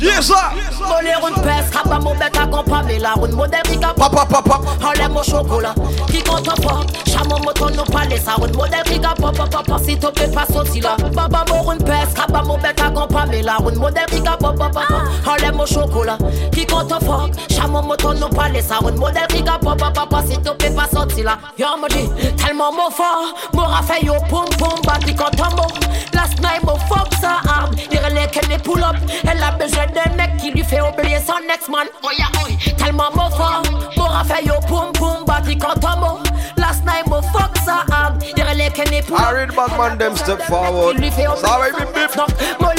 Yes, 0.00 0.30
Mole 0.30 1.10
roun 1.20 1.34
pes, 1.42 1.70
kap 1.70 1.90
a 1.90 1.98
mou 1.98 2.14
bet 2.14 2.36
a 2.38 2.46
kompa 2.46 2.84
Me 2.86 3.00
la 3.00 3.14
roun 3.14 3.34
model 3.34 3.62
mi 3.68 3.76
ka 3.80 3.92
pop 3.94 4.12
pop 4.12 4.44
pop 4.44 4.64
Enlève 4.80 5.10
mon 5.10 5.24
chocolat, 5.24 5.74
ki 6.06 6.22
kontan 6.22 6.54
pa 6.62 6.86
Chamon 7.04 7.42
moton 7.42 7.74
nou 7.74 7.84
pale, 7.90 8.16
sa 8.16 8.36
roun 8.36 8.54
model 8.54 8.84
mi 8.88 9.00
ka 9.02 9.14
pop 9.18 9.34
pop 9.36 9.50
pop 9.50 9.80
Si 9.82 9.96
to 9.98 10.12
pe 10.12 10.28
pa 10.32 10.44
soti 10.46 10.80
la 10.80 10.94
Baba 11.16 11.42
mou 11.48 11.64
roun 11.66 11.82
pes, 11.82 12.14
kap 12.14 12.30
a 12.30 12.44
mou 12.44 12.56
bet 12.62 12.78
a 12.80 12.92
kompa 12.94 13.26
Me 13.26 13.42
la 13.42 13.56
roun 13.58 13.74
model 13.74 14.06
mi 14.12 14.22
ka 14.22 14.36
pop 14.36 14.56
pop 14.56 14.72
pop 14.72 14.86
Enlève 15.26 15.56
mon 15.56 15.66
chocolat, 15.66 16.22
ki 16.54 16.64
kontan 16.66 17.02
pa 17.02 17.26
Chamon 17.50 17.82
moton 17.82 18.22
nou 18.22 18.30
pale, 18.30 18.62
sa 18.62 18.78
roun 18.78 18.94
model 19.02 19.26
mi 19.34 19.42
ka 19.42 19.58
pop 19.58 19.82
pop 19.82 19.98
pop 19.98 20.22
Si 20.30 20.38
to 20.46 20.54
pe 20.54 20.70
pa 20.76 20.86
soti 20.94 21.26
la 21.26 21.40
Yo 21.58 21.74
mou 21.76 21.90
di, 21.90 22.06
telman 22.38 22.70
mou 22.78 22.94
fa. 22.94 23.10
Mou 23.52 23.66
rafe 23.66 23.98
yo 24.06 24.14
poum 24.30 24.46
poum, 24.62 24.78
ba 24.86 25.00
ki 25.02 25.18
kontan 25.18 25.58
mou 25.58 25.66
Last 26.14 26.38
night 26.40 26.62
mou 26.62 26.78
fok 26.86 27.10
sa 27.18 27.40
arm 27.50 27.74
Dire 27.90 28.14
le 28.14 28.30
ke 28.30 28.46
li 28.46 28.62
pull 28.62 28.84
up, 28.84 28.96
el 29.26 29.42
a 29.42 29.50
bejen 29.58 29.87
besoin 29.88 30.04
d'un 30.04 30.16
mec 30.16 30.36
qui 30.38 30.50
lui 30.50 30.62
fait 30.62 30.80
oublier 30.80 31.18
son 31.18 31.34
ex 31.52 31.68
man 31.68 31.86
Oh 32.02 32.08
yeah, 32.16 32.26
oh. 32.42 32.48
Tellement 32.76 33.10
mo 33.14 33.30
fort 33.30 33.62
Mo 33.96 34.04
rafait 34.04 34.44
yo 34.44 34.54
pom 34.68 34.92
Bati 35.24 35.56
kontan 35.58 36.00
mo 36.00 36.18
Last 36.56 36.84
night 36.84 37.06
mo 37.06 37.20
fuck 37.32 37.58
Il 38.36 38.42
relève 38.42 38.72
qu'elle 38.72 38.90
me 38.90 39.02
pull 39.02 39.16
I 39.18 39.32
read 39.32 39.54
Batman 39.54 39.98
them 39.98 40.16
step 40.16 40.40
forward. 40.42 40.96
Il 40.96 41.02
lui 41.02 41.10
fait 41.10 41.26
oublier 41.26 41.40
Ça 41.40 41.58
va, 41.58 41.70
Bip 41.70 41.94
Bip. 41.94 42.16
Donc, 42.60 42.72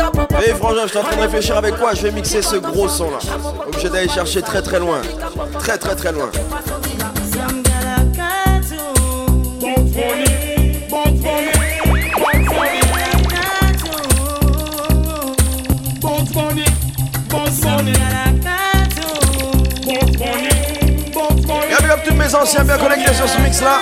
un 0.00 0.10
pes 0.10 0.24
eh, 0.40 0.52
je 0.52 0.88
suis 0.88 0.98
en 0.98 1.02
train 1.02 1.16
de 1.16 1.22
réfléchir 1.22 1.56
avec 1.56 1.76
quoi? 1.76 1.94
Je 1.94 2.02
vais 2.02 2.10
mixer 2.10 2.42
ce 2.42 2.56
gros 2.56 2.88
son 2.88 3.10
là. 3.10 3.18
Obligé 3.66 3.88
d'aller 3.88 4.08
chercher 4.08 4.42
très 4.42 4.62
très 4.62 4.78
loin. 4.78 5.00
Très 5.58 5.78
très 5.78 5.94
très 5.94 6.12
loin. 6.12 6.30
Et 21.70 21.82
big 21.82 21.90
up 21.90 22.00
tous 22.04 22.14
mes 22.14 22.34
anciens 22.34 22.64
bien 22.64 22.76
connectés 22.78 23.14
sur 23.14 23.28
ce 23.28 23.40
mix 23.40 23.60
là. 23.60 23.78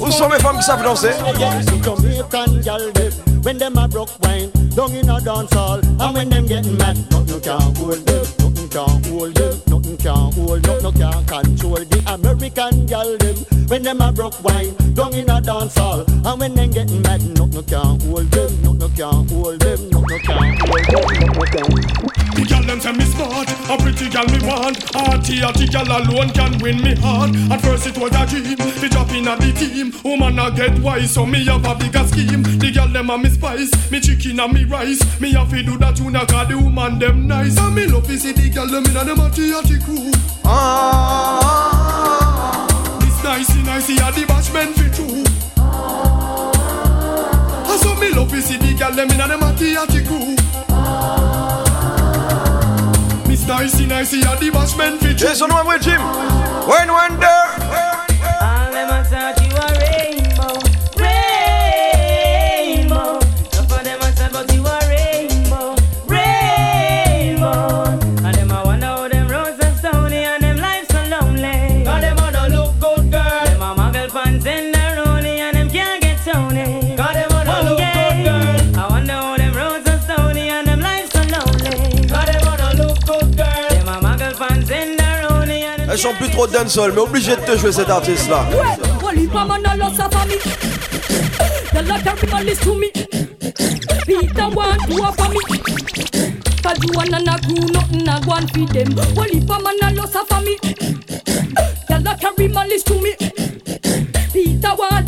Où 0.00 0.10
sont 0.10 0.28
mes 0.28 0.38
femmes 0.38 0.58
qui 0.58 0.64
savent 0.64 0.84
danser? 0.84 1.10
When 3.42 3.58
them 3.58 3.78
a 3.78 3.86
broke 3.86 4.10
wine 4.24 4.50
down 4.74 4.92
in 4.92 5.08
a 5.08 5.20
dance 5.20 5.54
hall 5.54 5.78
and 5.78 6.14
when 6.14 6.28
them 6.28 6.46
getting 6.46 6.76
mad 6.78 6.96
nothing 7.12 7.40
can 7.40 7.60
hold 7.76 8.04
them 8.04 8.26
nothing 8.40 8.68
can 8.68 9.04
hold 9.04 9.34
them 9.36 9.60
nothing 9.68 9.96
can 9.98 10.32
hold 10.32 10.66
no 10.66 10.78
no 10.80 10.90
can 10.90 11.24
control 11.26 11.76
the 11.76 12.02
American 12.12 12.86
gal 12.86 13.16
dem 13.18 13.36
when 13.68 13.84
them 13.84 14.00
a 14.00 14.10
broke 14.10 14.42
wine 14.42 14.74
down 14.94 15.14
in 15.14 15.30
a 15.30 15.40
dance 15.40 15.78
hall 15.78 16.04
and 16.08 16.40
when 16.40 16.54
them 16.56 16.70
getting 16.72 17.00
mad 17.02 17.22
nothing 17.38 17.62
can 17.66 18.00
hold 18.00 18.28
them 18.32 18.50
nothing 18.62 18.96
can 18.96 19.28
hold 19.28 19.60
them 19.60 19.95
nothing 20.24 20.56
can 20.56 21.68
The 22.34 22.44
girl 22.48 22.62
them 22.62 22.80
say 22.80 22.92
me 22.92 23.04
smart, 23.04 23.48
a 23.70 23.76
pretty 23.76 24.08
girl 24.08 24.26
me 24.26 24.38
want. 24.46 24.94
Arty, 24.94 25.42
arty 25.42 25.66
girl 25.68 25.84
alone 25.88 26.30
can 26.30 26.58
win 26.58 26.80
me 26.82 26.94
heart. 26.96 27.34
At 27.50 27.60
first 27.60 27.86
it 27.86 27.98
was 27.98 28.14
a 28.14 28.26
dream, 28.26 28.56
to 28.56 28.88
drop 28.88 29.10
in 29.12 29.28
a 29.28 29.36
the 29.36 29.52
team. 29.52 29.92
Woman 30.04 30.38
a 30.38 30.50
get 30.50 30.78
wise, 30.80 31.12
so 31.12 31.26
me 31.26 31.44
have 31.44 31.66
a 31.66 31.74
bigger 31.74 32.06
scheme. 32.06 32.42
The 32.42 32.70
girl 32.72 32.88
them 32.88 33.10
a 33.10 33.18
me 33.18 33.28
spice, 33.30 33.70
me 33.90 34.00
chicken 34.00 34.40
and 34.40 34.52
me 34.52 34.64
rice. 34.64 35.02
Me 35.20 35.32
have 35.32 35.50
to 35.50 35.62
do 35.62 35.76
that 35.78 35.96
tune, 35.96 36.14
cause 36.14 36.48
the 36.48 36.56
woman 36.58 36.98
them 36.98 37.26
nice. 37.26 37.58
And 37.58 37.74
me 37.74 37.86
love 37.86 38.06
to 38.06 38.18
see 38.18 38.32
the 38.32 38.50
girl 38.50 38.66
them 38.66 38.84
in 38.84 38.96
a 38.96 39.04
them 39.04 39.20
arty, 39.20 39.52
arty 39.52 39.78
crew. 39.80 40.12
Ah, 40.44 41.76
this 43.00 43.22
nice, 43.24 43.54
nice, 43.64 43.88
yeah, 43.90 44.10
the 44.10 44.22
bashment 44.22 44.74
fit 44.74 44.94
true. 44.94 45.24
And 47.86 47.98
so 47.98 48.00
me 48.00 48.10
love 48.10 48.30
to 48.30 48.42
see 48.42 48.56
the 48.56 48.74
girl 48.74 48.92
them 48.92 49.10
in 49.10 49.20
a 49.20 49.28
them 49.28 49.42
arty, 49.42 49.76
arty 49.76 50.02
crew. 50.04 50.34
Miss 53.28 53.46
Nicey 53.46 53.86
Nicey 53.86 54.24
are 54.24 54.36
the 54.36 54.50
bashment 54.50 54.98
fit 54.98 55.16
Jason 55.16 55.50
one 55.50 55.66
with 55.66 55.82
Jim 55.82 56.00
When 56.00 56.92
when 56.92 57.20
there 57.20 57.48
All 58.40 58.70
them 58.72 58.90
a 58.90 59.04
thought 59.04 59.40
you 59.42 59.56
a 59.56 59.75
Elles 85.96 86.02
sont 86.02 86.12
plus 86.12 86.28
trop 86.28 86.46
dancehall, 86.46 86.92
mais 86.92 87.00
obligé 87.00 87.34
de 87.34 87.40
te 87.40 87.56
jouer 87.56 87.72
cet 87.72 87.88
artiste-là. 87.88 88.44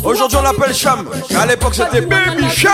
Aujourd'hui 0.03 0.37
on 0.39 0.41
l'appelle 0.41 0.73
Cham. 0.73 1.07
À 1.39 1.45
l'époque 1.45 1.75
c'était 1.75 2.01
Baby 2.01 2.49
Cham. 2.49 2.73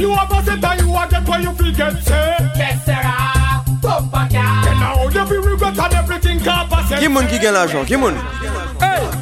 You 0.00 0.14
have 0.14 0.32
a 0.32 0.42
set 0.42 0.64
and 0.64 0.80
you 0.80 0.94
are 0.94 1.06
get 1.08 1.28
where 1.28 1.40
you 1.42 1.52
feel 1.52 1.72
get 1.72 2.02
set. 2.02 2.40
Yes, 2.56 2.84
sir. 2.86 3.02
Pump 3.82 4.14
a 4.14 4.28
car. 4.32 4.68
And 4.68 4.80
now 4.80 5.04
you 5.04 5.26
feel 5.26 5.42
regret 5.42 5.78
and 5.78 5.94
everything 5.94 6.40
can 6.40 6.68
pass. 6.68 6.88
Qui 6.98 7.08
moun 7.08 7.26
qui 7.26 7.38
gagne 7.38 7.52
l'argent? 7.52 7.84
Qui 7.84 7.96
moun? 7.96 8.14
Hey! 8.80 9.19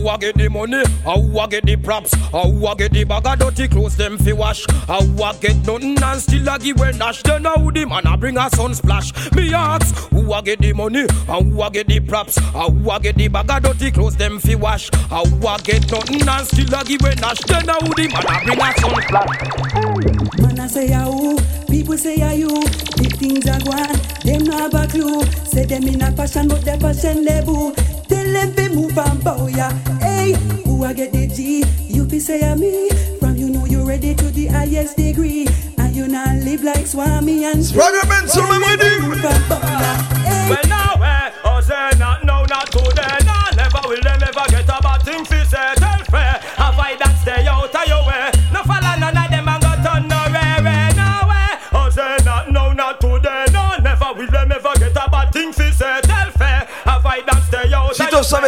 Who 0.00 0.08
a 0.08 0.18
get 0.18 0.36
the 0.36 0.48
money, 0.48 0.82
or 1.04 1.18
who 1.20 1.38
a 1.38 1.48
get 1.48 1.64
the 1.64 1.76
props, 1.76 2.14
or 2.32 2.44
who 2.44 2.66
a 2.66 2.74
get 2.76 2.92
the 2.92 3.04
bag 3.04 3.26
of 3.26 3.38
dirty 3.38 3.68
clothes 3.68 3.96
them 3.96 4.18
fi 4.18 4.32
wash, 4.32 4.66
or 4.88 5.02
who 5.02 5.22
a 5.22 5.34
get 5.40 5.56
nothing 5.66 6.02
and 6.02 6.20
still 6.20 6.48
a 6.48 6.58
give 6.58 6.78
away 6.78 6.92
dash. 6.92 7.22
Then 7.22 7.44
how 7.44 7.70
the 7.70 7.84
man 7.84 8.06
a 8.06 8.16
bring 8.16 8.38
a 8.38 8.48
sun 8.50 8.74
splash. 8.74 9.12
Me 9.32 9.52
ask 9.52 9.94
who 10.10 10.32
a 10.32 10.42
get 10.42 10.60
the 10.60 10.72
money, 10.72 11.06
or 11.28 11.42
who 11.42 11.62
a 11.62 11.70
get 11.70 11.86
the 11.86 12.00
props, 12.00 12.38
or 12.54 12.70
who 12.70 12.90
a 12.90 13.00
get 13.00 13.16
the 13.16 13.28
bag 13.28 13.50
of 13.50 13.62
dirty 13.62 13.90
clothes 13.90 14.16
them 14.16 14.38
fi 14.38 14.54
wash, 14.54 14.90
or 15.10 15.24
who 15.26 15.46
a 15.46 15.58
get 15.62 15.90
nothing 15.90 16.28
and 16.28 16.46
still 16.46 16.74
a 16.74 16.84
give 16.84 17.02
away 17.02 17.14
dash. 17.14 17.40
Then 17.40 17.68
how 17.68 17.80
the 17.80 18.08
man 18.08 18.26
a 18.26 18.44
bring 18.44 18.60
a 18.60 18.72
sun 18.80 19.02
splash. 19.02 20.38
Man, 20.40 20.60
I 20.60 20.66
say 20.66 20.92
a 20.92 21.00
who, 21.00 21.38
people 21.70 21.96
say 21.96 22.20
a 22.20 22.34
you. 22.34 22.48
Big 22.98 23.14
things 23.16 23.46
are 23.48 23.60
gone, 23.60 23.96
them 24.24 24.44
no 24.44 24.56
have 24.58 24.74
a 24.74 24.86
clue. 24.86 25.22
Say 25.46 25.64
them 25.64 25.84
in 25.84 26.02
a 26.02 26.12
passion, 26.12 26.48
but 26.48 26.62
their 26.64 26.78
passion 26.78 27.24
they 27.24 27.40
boo. 27.44 27.72
Tell 28.08 28.32
them 28.32 28.52
fi 28.52 28.68
move 28.68 28.98
and 28.98 29.22
bow 29.24 29.46
ya. 29.46 29.70
Hey, 30.00 30.32
who 30.64 30.84
I 30.84 30.92
get 30.92 31.12
the 31.12 31.26
G? 31.28 31.64
You 31.86 32.04
be 32.04 32.18
say 32.18 32.40
a 32.40 32.56
me. 32.56 32.88
From 33.20 33.36
you 33.36 33.48
know 33.48 33.64
you 33.66 33.86
ready 33.86 34.14
to 34.14 34.24
the 34.30 34.46
highest 34.48 34.96
degree. 34.96 35.46
And 35.78 35.94
you 35.96 36.08
not 36.08 36.36
live 36.44 36.62
like 36.62 36.86
Swami 36.86 37.44
and 37.44 37.64
Swagger 37.64 38.06
Benson, 38.08 38.42
my 38.44 38.58
wedding. 38.58 39.10
Well, 40.50 40.62
now, 40.68 40.94
eh, 41.02 41.30
oh, 41.44 41.60
say 41.60 41.90
not, 41.98 42.24
no, 42.24 42.44
not 42.48 42.66
today, 42.72 42.89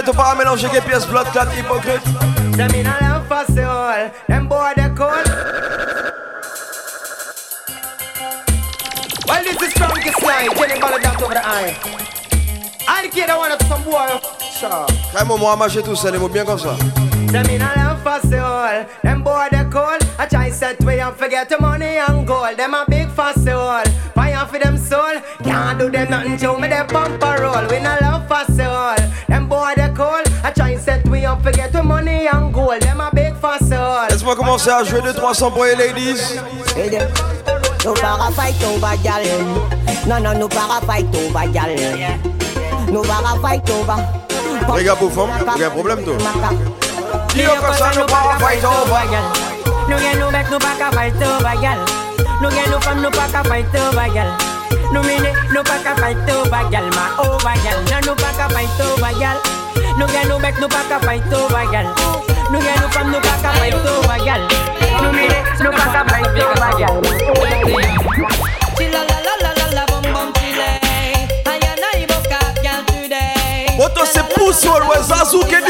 Tu 0.03 0.07
savais 0.07 0.19
t'as 0.19 0.25
pas 0.25 0.35
mélanger 0.35 0.69
les 0.73 0.81
pièces 0.81 1.07
blood 1.07 1.31
clat 1.31 1.47
hypocrite 1.57 2.03
Them 2.57 2.71
in 2.75 2.87
a 2.87 3.23
for 3.29 3.45
soul, 3.55 4.11
them 4.29 4.49
boy 4.49 4.73
they 4.77 4.89
cold. 4.97 5.27
Well, 9.29 9.45
this 9.45 9.63
is 9.63 9.73
Frankie 9.75 10.11
Sly, 10.11 10.49
Jenny 10.57 10.81
Balladact 10.81 11.23
over 11.23 11.35
the 11.35 11.47
eye. 11.47 11.77
I 12.89 13.09
kid 13.09 13.31
I 13.31 13.37
want 13.37 13.59
to 13.59 13.67
some 13.67 13.83
boy. 13.85 14.21
Sure. 14.59 14.87
Un 15.17 15.25
moment 15.25 15.53
à 15.53 15.57
mâcher 15.57 15.83
tout 15.83 15.97
les 16.11 16.19
mots 16.19 16.29
bien 16.29 16.45
comme 16.45 16.59
ça 16.59 16.77
Them 17.31 17.47
in 17.49 17.63
a 17.63 17.92
love 18.13 18.23
for 18.23 18.29
soul, 18.29 18.87
them 19.03 19.23
boy 19.23 19.49
they 19.51 19.65
cold. 19.65 20.03
I 20.19 20.27
try 20.27 20.51
set 20.51 20.81
way 20.85 21.01
and 21.01 21.17
forget 21.17 21.49
the 21.49 21.59
money 21.59 21.99
and 21.99 22.27
gold. 22.27 22.57
Them 22.57 22.75
a 22.75 22.85
big 22.89 23.09
for 23.09 23.33
soul, 23.35 23.83
fire 24.15 24.47
for 24.47 24.59
them 24.59 24.77
soul. 24.77 25.21
Can't 25.43 25.79
do 25.79 25.91
them 25.91 26.11
nothing 26.11 26.37
to 26.39 26.59
me, 26.59 26.69
they 26.69 26.83
bumper 26.89 27.43
roll. 27.43 27.67
We 27.69 27.81
no 27.81 27.97
love 28.01 28.29
for 28.29 28.45
soul, 28.53 28.97
them 29.29 29.49
boy 29.49 29.73
they 29.77 29.89
cold. 29.95 30.27
I 30.45 30.51
try 30.51 30.77
set 30.77 31.09
way 31.09 31.25
and 31.25 31.43
forget 31.43 31.73
the 31.73 31.83
money 31.83 32.27
and 32.27 32.53
gold. 32.53 32.83
Them 32.83 33.01
a 33.01 33.11
big 33.13 33.35
for 33.35 33.59
soul. 33.59 34.07
Laisse-moi 34.11 34.37
commencer 34.37 34.71
à 34.71 34.85
jouer 34.85 35.01
2-300 35.01 35.53
pour 35.53 35.65
les 35.65 35.77
ladies 35.77 36.39
Hey 36.77 36.91
there. 36.91 37.09
No 37.85 37.95
para 37.95 38.31
fight 38.33 38.63
over 38.65 38.97
gal. 39.03 39.23
No 40.07 40.19
no 40.19 40.33
no 40.33 40.49
para 40.49 40.81
fight 40.87 41.15
over 41.15 41.49
gal. 41.53 41.71
No 42.91 43.03
para 43.03 43.41
fight 43.41 43.69
over. 43.71 43.97
Les 44.77 44.85
gars 44.85 44.95
bouffons, 44.95 45.29
il 45.57 45.61
y 45.61 45.65
a 45.65 45.71
problème 45.71 46.05
toi 46.05 46.15
Que 47.33 47.39
ça 47.39 47.91
nous 47.97 48.05
pas 48.05 48.37
fight 48.39 48.63
over 48.63 49.07
No 49.89 49.97
get 49.97 50.19
no 50.19 50.31
back, 50.31 50.51
no 50.51 50.59
back 50.59 50.81
a 50.81 50.93
fight 50.93 51.15
over 51.15 51.61
gal 51.63 51.79
No 52.43 52.51
get 52.51 52.69
no 52.69 52.79
fam, 52.79 53.01
no 53.01 53.11
back 53.11 53.33
a 53.33 53.43
fight 53.49 53.75
over 53.75 54.13
gal 54.13 54.37
No 54.93 55.03
minute, 55.03 55.35
no 55.51 55.63
back 55.63 55.87
a 55.87 55.97
fight 55.99 56.29
over 56.29 56.71
gal 56.71 56.85
Ma 56.93 57.17
over 57.25 57.57
gal, 57.65 57.83
no 57.89 58.01
no 58.05 58.15
back 58.17 58.39
a 58.39 58.53
fight 58.53 58.81
over 58.81 59.19
gal 59.19 59.41
No 59.97 60.07
get 60.09 60.29
no 60.29 60.39
back, 60.39 60.61
no 60.61 60.69
back 60.69 60.91
a 60.91 61.01
fight 61.01 61.33
over 61.33 61.73
gal 61.73 61.95
No 62.53 62.61
get 62.61 62.79
no 62.81 62.89
fam, 62.89 63.11
no 63.11 63.19
back 63.21 63.45
a 63.45 63.51
fight 63.57 63.75
over 63.81 64.25
gal 64.25 64.43
No 65.01 65.11
minute, 65.11 65.43
no 65.65 65.71
back 65.71 65.97
a 65.97 66.11
fight 66.11 66.37
over 66.37 66.62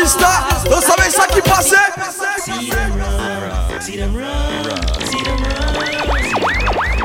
Kedista 0.03 0.49
Vous 0.65 0.83
savez 0.83 1.11
ça 1.11 1.27
qui 1.29 1.41
See 2.43 2.61
them 2.71 2.93
run, 2.99 3.81
see 3.81 3.97
them 3.97 4.17
run, 4.17 4.27
see 5.07 5.23
them 5.23 5.39
run. 5.43 5.73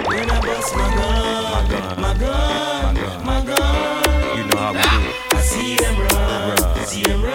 When 0.07 0.29
I 0.29 0.39
bust 0.41 0.75
my 0.75 0.89
gun, 0.95 2.01
my 2.01 2.13
gun, 2.15 2.95
my 3.23 3.41
gun. 3.45 4.37
You 4.37 4.43
know 4.45 4.57
how 4.57 4.73
do. 4.73 4.79
I 5.31 5.41
see 5.41 5.75
them 5.75 5.95
run, 5.99 6.85
see 6.87 7.03
them 7.03 7.21
run, 7.21 7.33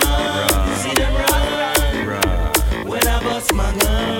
see 0.79 0.95
them 0.95 1.15
run. 1.15 2.87
When 2.89 3.07
I 3.07 3.23
bust 3.23 3.55
my 3.55 3.73
gun, 3.79 4.19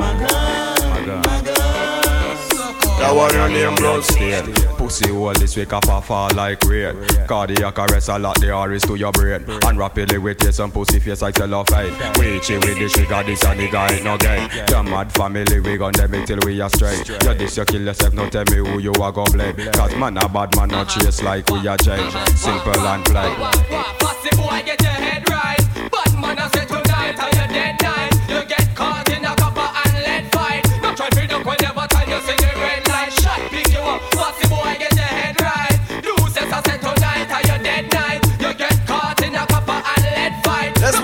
my 0.00 0.12
gun, 0.26 1.20
my 1.22 1.40
gun. 1.42 3.32
Your 3.32 3.48
name 3.48 3.74
blood. 3.76 4.63
Pussy 4.94 5.12
hole 5.12 5.32
this 5.32 5.56
week 5.56 5.72
off 5.72 5.88
a 5.88 6.00
fall 6.00 6.30
like 6.36 6.62
rain. 6.62 6.94
Cardiac 7.26 7.76
arrest 7.80 8.08
a 8.10 8.16
lot 8.16 8.38
the 8.40 8.52
R's 8.52 8.80
to 8.82 8.94
your 8.94 9.10
brain. 9.10 9.44
And 9.66 9.76
rapidly 9.76 10.18
we 10.18 10.36
take 10.36 10.52
some 10.52 10.70
pussy 10.70 11.00
face 11.00 11.20
like 11.20 11.36
cellophane. 11.36 11.92
We 12.16 12.38
chill 12.38 12.60
with 12.60 12.78
the 12.78 12.88
sugar, 12.88 13.24
this 13.24 13.42
and 13.42 13.58
nigga 13.58 13.90
ain't 13.90 14.04
no 14.04 14.16
game. 14.16 14.48
The 14.68 14.84
mad 14.84 15.12
family, 15.12 15.58
we 15.58 15.76
gon' 15.78 15.94
them 15.94 16.14
it 16.14 16.28
till 16.28 16.38
we 16.46 16.60
are 16.60 16.70
straight. 16.70 17.08
You 17.08 17.34
this, 17.34 17.56
you 17.56 17.64
kill 17.64 17.82
yourself, 17.82 18.14
no 18.14 18.28
tell 18.30 18.44
me 18.52 18.58
who 18.58 18.78
you 18.78 18.92
are 18.92 19.10
gon' 19.10 19.32
blame. 19.32 19.56
Cause 19.72 19.96
man 19.96 20.16
a 20.16 20.28
bad 20.28 20.54
man, 20.54 20.68
no 20.68 20.84
chase 20.84 21.22
like 21.24 21.50
we 21.50 21.66
are 21.66 21.76
change. 21.76 22.12
Simple 22.36 22.78
and 22.78 23.04
plain. 23.04 23.34
Pussy 23.98 24.36
boy, 24.36 24.62
get 24.64 24.80
your 24.80 24.92
head 24.92 25.28
right. 25.28 25.33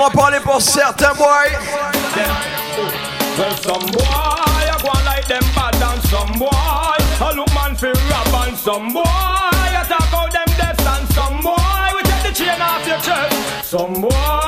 Laisse-moi 0.00 0.22
parler 0.22 0.40
pour 0.40 0.62
certains 0.62 1.12
boys. 1.12 1.52
Well, 3.38 3.56
some 3.56 3.86
boy, 3.92 4.00
I 4.02 4.78
go 4.82 4.88
like 5.04 5.26
them 5.28 5.42
bad 5.54 5.74
and 5.74 6.02
some 6.04 6.38
boy, 6.38 6.48
I 6.50 7.32
look 7.36 7.52
man 7.52 7.76
fi 7.76 7.88
rap 7.88 8.48
and 8.48 8.56
some 8.56 8.92
boy, 8.94 9.02
I 9.04 9.84
talk 9.86 10.12
out 10.14 10.32
them 10.32 10.48
deaths 10.56 10.86
and 10.86 11.06
some 11.12 11.40
boy, 11.42 11.54
we 11.94 12.02
take 12.02 12.22
the 12.22 12.32
chain 12.32 12.60
off 12.62 12.86
your 12.86 12.98
chest. 13.00 13.68
Some 13.68 14.00
boy, 14.00 14.39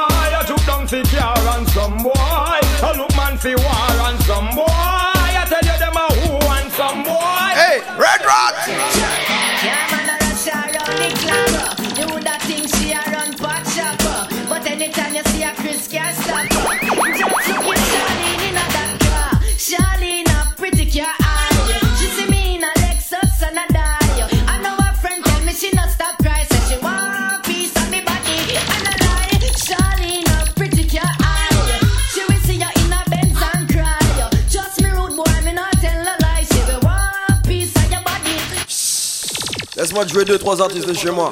Laisse-moi 39.93 40.25
jouer 40.25 40.25
2-3 40.25 40.63
artistes 40.63 40.89
de 40.89 40.95
chez 40.95 41.11
moi. 41.11 41.31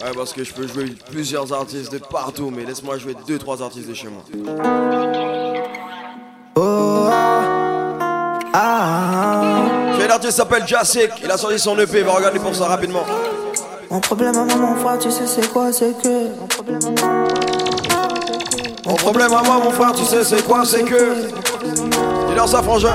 Ouais, 0.00 0.12
parce 0.14 0.32
que 0.32 0.44
je 0.44 0.52
peux 0.52 0.68
jouer 0.68 0.94
plusieurs 1.10 1.52
artistes 1.52 1.90
de 1.90 1.98
partout, 1.98 2.48
mais 2.48 2.64
laisse-moi 2.64 2.96
jouer 2.96 3.16
2-3 3.28 3.60
artistes 3.60 3.88
de 3.88 3.94
chez 3.94 4.06
moi. 4.06 4.22
Oh, 6.54 7.08
ah, 8.54 9.64
J'ai 9.98 10.06
l'artiste 10.06 10.36
s'appelle 10.36 10.64
Jacek, 10.64 11.10
il 11.24 11.28
a 11.28 11.36
sorti 11.36 11.58
son 11.58 11.76
EP, 11.76 12.02
va 12.02 12.12
regarder 12.12 12.38
pour 12.38 12.54
ça 12.54 12.66
rapidement. 12.66 13.02
Mon 13.90 13.98
problème 13.98 14.36
à 14.36 14.44
moi, 14.44 14.54
mon 14.54 14.76
frère, 14.76 14.98
tu 15.00 15.10
sais 15.10 15.26
c'est 15.26 15.52
quoi, 15.52 15.72
c'est 15.72 16.00
que. 16.00 16.28
Mon 18.86 18.94
problème 18.94 19.32
à 19.32 19.42
moi, 19.42 19.60
mon 19.64 19.72
frère, 19.72 19.92
tu 19.92 20.04
sais 20.04 20.22
c'est 20.22 20.46
quoi, 20.46 20.64
c'est 20.64 20.84
que. 20.84 21.26
Dis-leur 22.28 22.48
ça, 22.48 22.62
frangin. 22.62 22.94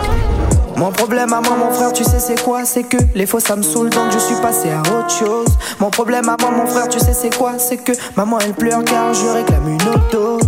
Mon 0.77 0.91
problème 0.91 1.31
à 1.31 1.39
moi, 1.39 1.55
mon 1.57 1.71
frère, 1.71 1.93
tu 1.93 2.03
sais 2.03 2.19
c'est 2.19 2.41
quoi? 2.43 2.65
C'est 2.65 2.83
que 2.83 2.97
les 3.15 3.25
faux 3.25 3.39
ça 3.39 3.55
me 3.55 3.63
saoule 3.63 3.89
donc 3.89 4.11
je 4.11 4.19
suis 4.19 4.35
passé 4.35 4.69
à 4.71 4.81
autre 4.81 5.09
chose. 5.09 5.47
Mon 5.79 5.89
problème 5.89 6.27
à 6.27 6.35
moi, 6.39 6.51
mon 6.51 6.65
frère, 6.65 6.89
tu 6.89 6.99
sais 6.99 7.13
c'est 7.13 7.35
quoi? 7.35 7.53
C'est 7.57 7.77
que 7.77 7.93
maman 8.17 8.39
elle 8.39 8.53
pleure 8.53 8.83
car 8.83 9.13
je 9.13 9.25
réclame 9.25 9.69
une 9.69 9.89
auto. 9.89 10.39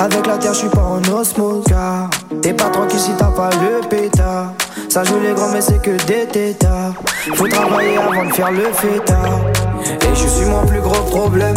Avec 0.00 0.26
la 0.26 0.38
terre, 0.38 0.54
je 0.54 0.60
suis 0.60 0.68
pas 0.68 0.80
en 0.80 1.02
osmose 1.12 1.64
car 1.68 2.08
t'es 2.40 2.54
pas 2.54 2.70
tranquille 2.70 2.98
si 2.98 3.12
t'as 3.18 3.26
pas 3.26 3.50
le 3.50 3.86
pétard. 3.88 4.52
Ça 4.88 5.04
joue 5.04 5.20
les 5.20 5.32
grands, 5.32 5.48
mais 5.52 5.60
c'est 5.60 5.82
que 5.82 6.02
des 6.06 6.26
tétards. 6.26 6.94
Faut 7.34 7.46
travailler 7.46 7.98
avant 7.98 8.24
de 8.24 8.32
faire 8.32 8.50
le 8.50 8.72
fêtard. 8.72 9.40
Et 9.84 10.14
je 10.14 10.26
suis 10.26 10.46
mon 10.46 10.64
plus 10.66 10.80
gros 10.80 11.02
problème. 11.10 11.56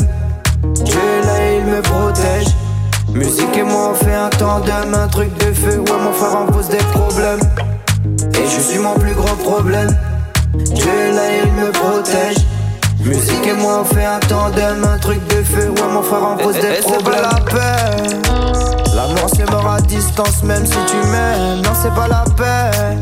Dieu 0.73 0.99
là 1.23 1.53
il 1.57 1.65
me 1.65 1.81
protège. 1.81 2.47
Musique 3.13 3.55
et 3.55 3.63
moi 3.63 3.91
on 3.91 3.93
fait 3.93 4.13
un 4.13 4.29
tandem, 4.29 4.93
un 4.93 5.07
truc 5.07 5.33
de 5.37 5.53
feu. 5.53 5.79
Ouais, 5.79 5.99
mon 6.03 6.11
frère 6.11 6.35
en 6.35 6.45
pose 6.45 6.67
des 6.67 6.77
problèmes. 6.77 7.39
Et 8.37 8.47
je 8.47 8.59
suis 8.59 8.79
mon 8.79 8.93
plus 8.95 9.13
gros 9.13 9.35
problème. 9.37 9.89
Dieu 10.53 11.11
là 11.13 11.23
il 11.43 11.51
me 11.53 11.71
protège. 11.71 12.37
Musique 13.05 13.45
et 13.47 13.53
moi 13.53 13.81
on 13.81 13.85
fait 13.85 14.03
un 14.05 14.19
tandem, 14.19 14.83
un 14.83 14.97
truc 14.97 15.25
de 15.27 15.43
feu. 15.43 15.69
Ouais, 15.69 15.87
mon 15.93 16.01
frère 16.01 16.23
en 16.23 16.37
pose 16.37 16.55
Et- 16.57 16.61
des 16.61 16.67
et 16.67 16.75
c'est 16.81 17.03
pas 17.03 17.11
problèmes. 17.11 17.21
la 17.21 17.39
peine. 17.41 18.21
L'amour 18.95 19.29
c'est 19.35 19.49
mort 19.51 19.67
à 19.71 19.81
distance, 19.81 20.41
même 20.43 20.65
si 20.65 20.71
tu 20.87 20.95
m'aimes. 21.07 21.61
Non, 21.63 21.71
c'est 21.79 21.93
pas 21.93 22.07
la 22.07 22.23
peine. 22.35 23.01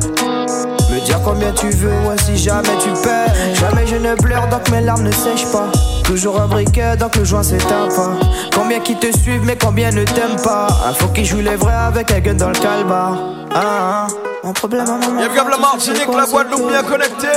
Me 0.92 1.00
dire 1.06 1.20
combien 1.24 1.52
tu 1.54 1.70
veux, 1.70 1.90
ouais, 2.08 2.16
si 2.26 2.38
jamais 2.38 2.68
tu 2.84 2.90
paies. 3.02 3.32
Jamais 3.56 3.88
je 3.88 3.96
ne 3.96 4.14
pleure, 4.16 4.48
donc 4.50 4.70
mes 4.70 4.82
larmes 4.82 5.04
ne 5.04 5.12
sèchent 5.12 5.50
pas. 5.52 5.68
Toujours 6.04 6.40
un 6.42 6.48
briquet, 6.48 6.98
donc 6.98 7.16
le 7.16 7.24
joint 7.24 7.42
s'éteint 7.44 7.88
pas. 7.96 8.12
Combien 8.54 8.80
qui 8.82 8.96
te 8.98 9.08
suivent, 9.18 9.44
mais 9.46 9.56
combien 9.56 9.92
ne 9.92 10.04
t'aiment 10.04 10.42
pas? 10.44 10.68
Un 10.88 10.94
faut 10.94 11.08
qui 11.08 11.24
joue 11.26 11.40
les 11.40 11.56
vrais 11.56 11.74
avec 11.74 12.12
un 12.12 12.20
gun 12.20 12.34
dans 12.34 12.50
le 12.50 12.56
calbar. 12.60 13.18
Ah, 13.56 13.62
ah. 13.64 14.08
Mon 14.44 14.52
problème 14.54 14.82
à 14.82 14.98
maman. 14.98 15.22
Y'a 15.22 15.44
la 15.50 15.58
Martinique, 15.58 16.08
la 16.16 16.26
Guadeloupe 16.26 16.68
bien 16.70 16.84
connectée. 16.84 17.28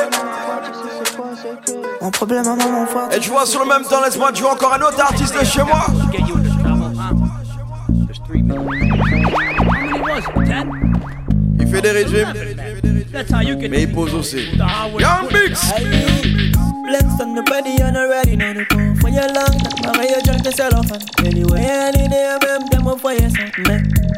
Mon 2.07 2.12
problème 2.12 2.47
à 2.47 2.55
maman. 2.55 2.87
Et 3.11 3.19
tu 3.19 3.31
vois, 3.31 3.45
sur 3.45 3.64
le 3.64 3.69
même 3.69 3.83
temps, 3.83 4.01
laisse-moi 4.01 4.33
jouer 4.33 4.47
encore 4.47 4.73
un 4.73 4.81
autre 4.81 5.01
artiste 5.01 5.37
de 5.37 5.45
chez 5.45 5.64
moi. 5.64 5.87
Il 11.59 11.66
fait 11.66 11.83
des 11.83 11.90
régimes, 11.90 12.33
mais 13.69 13.83
il 13.83 13.92
pose 13.92 14.14
aussi. 14.14 14.51
Young 15.01 15.33
Mix! 15.33 15.73
Flex 16.84 17.20
on 17.20 17.34
the 17.34 17.42
body 17.42 17.80
and 17.80 17.96
already 17.96 18.36
know 18.36 18.52
the 18.52 18.64
call 18.66 18.94
For 19.00 19.08
your 19.08 19.28
long 19.32 19.54
time, 19.58 19.96
my 19.96 20.04
you 20.04 20.20
drunk 20.22 20.42
the 20.42 20.52
cellophane 20.52 21.00
Anyway, 21.24 21.60
any 21.60 22.08
day 22.08 22.28
I'm 22.28 22.40
them, 22.40 22.66
them 22.70 22.88
up 22.88 23.00
for 23.00 23.12
your 23.12 23.30
something 23.30 23.64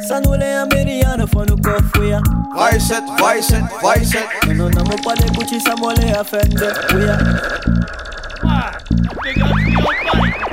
San 0.08 0.22
wule 0.24 0.42
I'm 0.42 0.68
ready 0.70 1.04
on 1.04 1.20
the 1.20 1.26
phone, 1.26 1.46
look 1.46 1.66
up 1.68 1.84
for 1.94 2.04
ya 2.04 2.20
Vice 2.54 2.90
it, 2.90 3.04
vice 3.18 3.52
it, 3.52 3.64
vice 3.80 4.14
it 4.14 4.28
No, 4.46 4.52
no, 4.52 4.68
no, 4.68 4.84
mo 4.84 4.96
pa 5.04 5.14
de 5.14 5.28
Gucci, 5.32 5.60
sa 5.60 5.76
mo 5.76 5.88
le 5.92 6.18
offender 6.18 6.74
We 6.94 7.04
are 7.04 7.48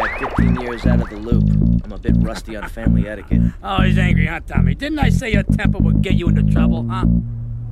At 0.05 0.19
15 0.19 0.61
years 0.61 0.85
out 0.85 1.01
of 1.01 1.09
the 1.09 1.17
loop, 1.17 1.43
I'm 1.83 1.91
a 1.91 1.97
bit 1.97 2.15
rusty 2.19 2.55
on 2.55 2.67
family 2.69 3.07
etiquette. 3.07 3.41
Oh, 3.63 3.81
he's 3.81 3.97
angry, 3.97 4.27
huh, 4.27 4.41
Tommy? 4.45 4.75
Didn't 4.75 4.99
I 4.99 5.09
say 5.09 5.31
your 5.31 5.43
temper 5.43 5.77
would 5.79 6.01
get 6.01 6.13
you 6.13 6.27
into 6.29 6.43
trouble, 6.43 6.87
huh? 6.87 7.05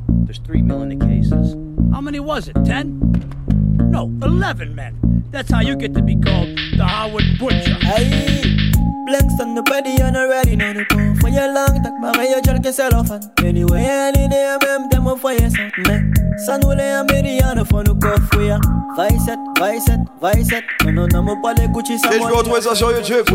There's 0.08 0.40
three 0.40 0.62
mil 0.62 0.82
in 0.82 0.98
the 0.98 1.06
cases. 1.06 1.56
How 1.94 2.02
many 2.02 2.20
was 2.20 2.48
it? 2.48 2.56
Ten? 2.66 3.00
No, 3.74 4.12
11 4.22 4.76
men. 4.76 5.24
That's 5.32 5.52
how 5.52 5.62
you 5.62 5.76
get 5.76 5.94
to 5.96 6.02
be 6.02 6.16
called 6.16 6.50
the 6.78 6.84
Howard 6.86 7.26
Butcher. 7.40 7.78
Blanks 9.06 9.34
on 9.42 9.56
already 10.16 10.56
know 10.56 10.74
the. 10.74 10.86
For 11.20 11.30
your 11.30 11.52
long 11.54 11.84
talk, 11.84 11.94
Anyway, 13.44 13.82
any 13.84 14.28
day, 14.30 14.58
I'm 14.62 14.90
them 14.90 15.08
son. 15.08 15.72
Son, 16.46 16.62
will 16.66 16.80
I 16.80 16.84
am 17.00 17.08
the 17.58 17.66
phone, 17.66 17.86
go 18.00 18.16
for 18.32 18.44
ya? 18.44 18.60
Ça. 21.98 22.10
Et 22.16 22.20
je 22.20 22.28
vais 22.28 22.34
retrouver 22.34 22.62
ça 22.62 22.76
sur 22.76 22.92
YouTube. 22.92 23.26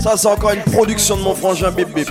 Ça, 0.00 0.16
c'est 0.16 0.26
encore 0.28 0.52
une 0.52 0.72
production 0.72 1.16
de 1.16 1.22
mon 1.22 1.34
frangin 1.34 1.70
Bip 1.70 1.88
Bip. 1.94 2.10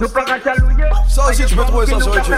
Nous 0.00 0.08
chalouiller 0.08 0.84
Ça 1.08 1.28
aussi, 1.28 1.44
tu 1.46 1.56
peux 1.56 1.64
trouver 1.64 1.86
ça 1.86 2.00
sur 2.00 2.14
YouTube. 2.14 2.34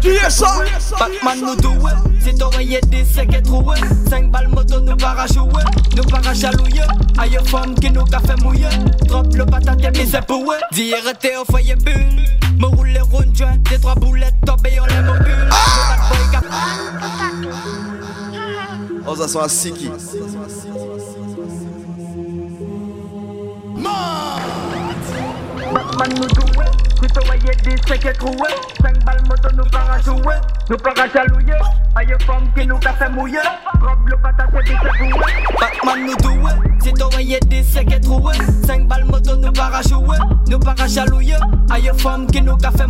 Qui 0.00 0.08
est 0.08 0.30
ça? 0.30 0.58
Batman 0.98 1.40
nous 1.40 1.56
doué 1.56 1.92
toi 2.38 2.50
voyais 2.52 2.80
des 2.88 3.04
secs 3.04 3.32
et 3.34 3.42
troués. 3.42 3.78
5 4.08 4.30
balles 4.30 4.48
moto 4.48 4.80
nous 4.80 4.96
jouer. 5.26 5.62
Nous 5.96 6.02
para 6.04 6.34
chalouiller. 6.34 6.82
Aïe 7.18 7.38
femme 7.46 7.74
qui 7.74 7.90
nous 7.90 8.04
fait 8.06 8.42
mouiller. 8.42 8.68
Drop 9.06 9.26
le 9.34 9.46
patate 9.46 9.84
et 9.84 9.90
mise 9.90 10.18
pour 10.26 10.52
eux 10.52 10.56
Dire 10.72 10.96
t'es 11.20 11.36
au 11.36 11.44
foyer 11.44 11.76
bulle. 11.76 12.24
Me 12.58 12.66
rouler 12.66 13.00
rond 13.00 13.24
joint. 13.34 13.56
Des 13.70 13.78
trois 13.78 13.94
boulettes 13.94 14.34
tombées 14.46 14.78
on 14.80 14.86
les 14.86 15.02
mobiles 15.02 15.50
Oh, 19.06 19.14
ça 19.16 19.28
sent 19.28 19.38
à 19.38 19.48
Siki. 19.48 19.90
Batman 23.76 24.33
man 25.98 26.14
nou 26.18 26.28
dwe 26.28 26.66
Kito 27.00 27.20
waye 27.28 27.54
di 27.62 27.76
seke 27.86 28.12
kouwe 28.18 28.50
Senk 28.82 29.04
bal 29.04 29.20
moto 29.28 29.56
nou 29.56 29.66
para 29.70 29.98
jouwe 30.02 30.36
Nou 30.68 30.78
para 30.78 31.08
Are 31.96 32.02
you 32.02 32.16
from 32.26 32.50
Kinou 32.56 32.78
Café 32.78 33.08
Mouillé? 33.08 33.38
Rob 33.80 34.08
le 34.08 34.16
patate 34.16 34.48
et 34.52 34.68
vite 34.68 34.78
Batman 35.60 36.06
nous 36.06 36.16
doué, 36.16 36.50
si 36.82 36.92
ton 36.92 37.08
voyez 37.08 37.38
10 37.46 37.64
c'est 37.72 37.84
qu'est 37.84 38.00
troué. 38.00 38.34
5 38.66 38.88
balles 38.88 39.04
moto 39.04 39.36
nous 39.36 39.52
para 39.52 39.80
nous 40.48 40.58
para 40.58 40.88
jalouiller. 40.88 41.36
Are 41.70 41.78
you 41.78 41.94
from 41.98 42.26
Kinou 42.26 42.56
Café 42.56 42.84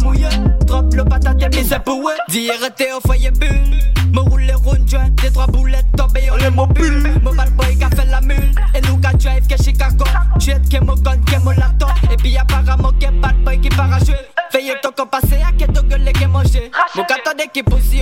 Drop 0.66 0.94
le 0.94 1.04
patate 1.04 1.42
et 1.42 1.48
vite 1.54 1.66
c'est 1.68 1.84
poué. 1.84 2.12
D'IRT 2.28 2.96
au 2.96 3.00
foyer 3.06 3.30
bulle, 3.30 3.78
me 4.12 4.20
roule 4.20 4.42
les 4.42 4.54
rondes 4.54 4.88
joints, 4.88 5.10
des 5.22 5.30
trois 5.30 5.48
boulettes 5.48 5.86
tombées 5.96 6.30
on 6.30 6.50
mobile. 6.50 7.20
Mon 7.22 7.34
bad 7.34 7.50
boy 7.56 7.76
café 7.76 8.06
la 8.10 8.22
mule, 8.22 8.54
et 8.74 8.80
nous 8.88 8.96
qu'à 8.96 9.12
drive 9.12 9.46
que 9.46 9.62
Chicago. 9.62 10.04
Jet 10.38 10.62
que 10.70 10.82
mon 10.82 10.94
gun, 10.94 11.18
que 11.18 11.38
mon 11.40 11.50
lato. 11.50 11.86
Et 12.10 12.16
puis 12.16 12.36
apparemment 12.38 12.92
que 12.92 13.10
bad 13.20 13.36
boy 13.44 13.60
qui 13.60 13.68
para 13.68 13.98
jouer. 13.98 14.16
Veillez 14.52 14.74
ton 14.82 14.90
qu'on 14.96 15.06
passé 15.06 15.42
à 15.46 15.52
que 15.52 15.70
ton 15.70 15.86
gueule 15.86 16.10
que 16.12 16.26
manger. 16.26 16.70
Mon 16.94 17.04
carton 17.04 17.32
d'équipe 17.36 17.72
aussi. 17.72 17.93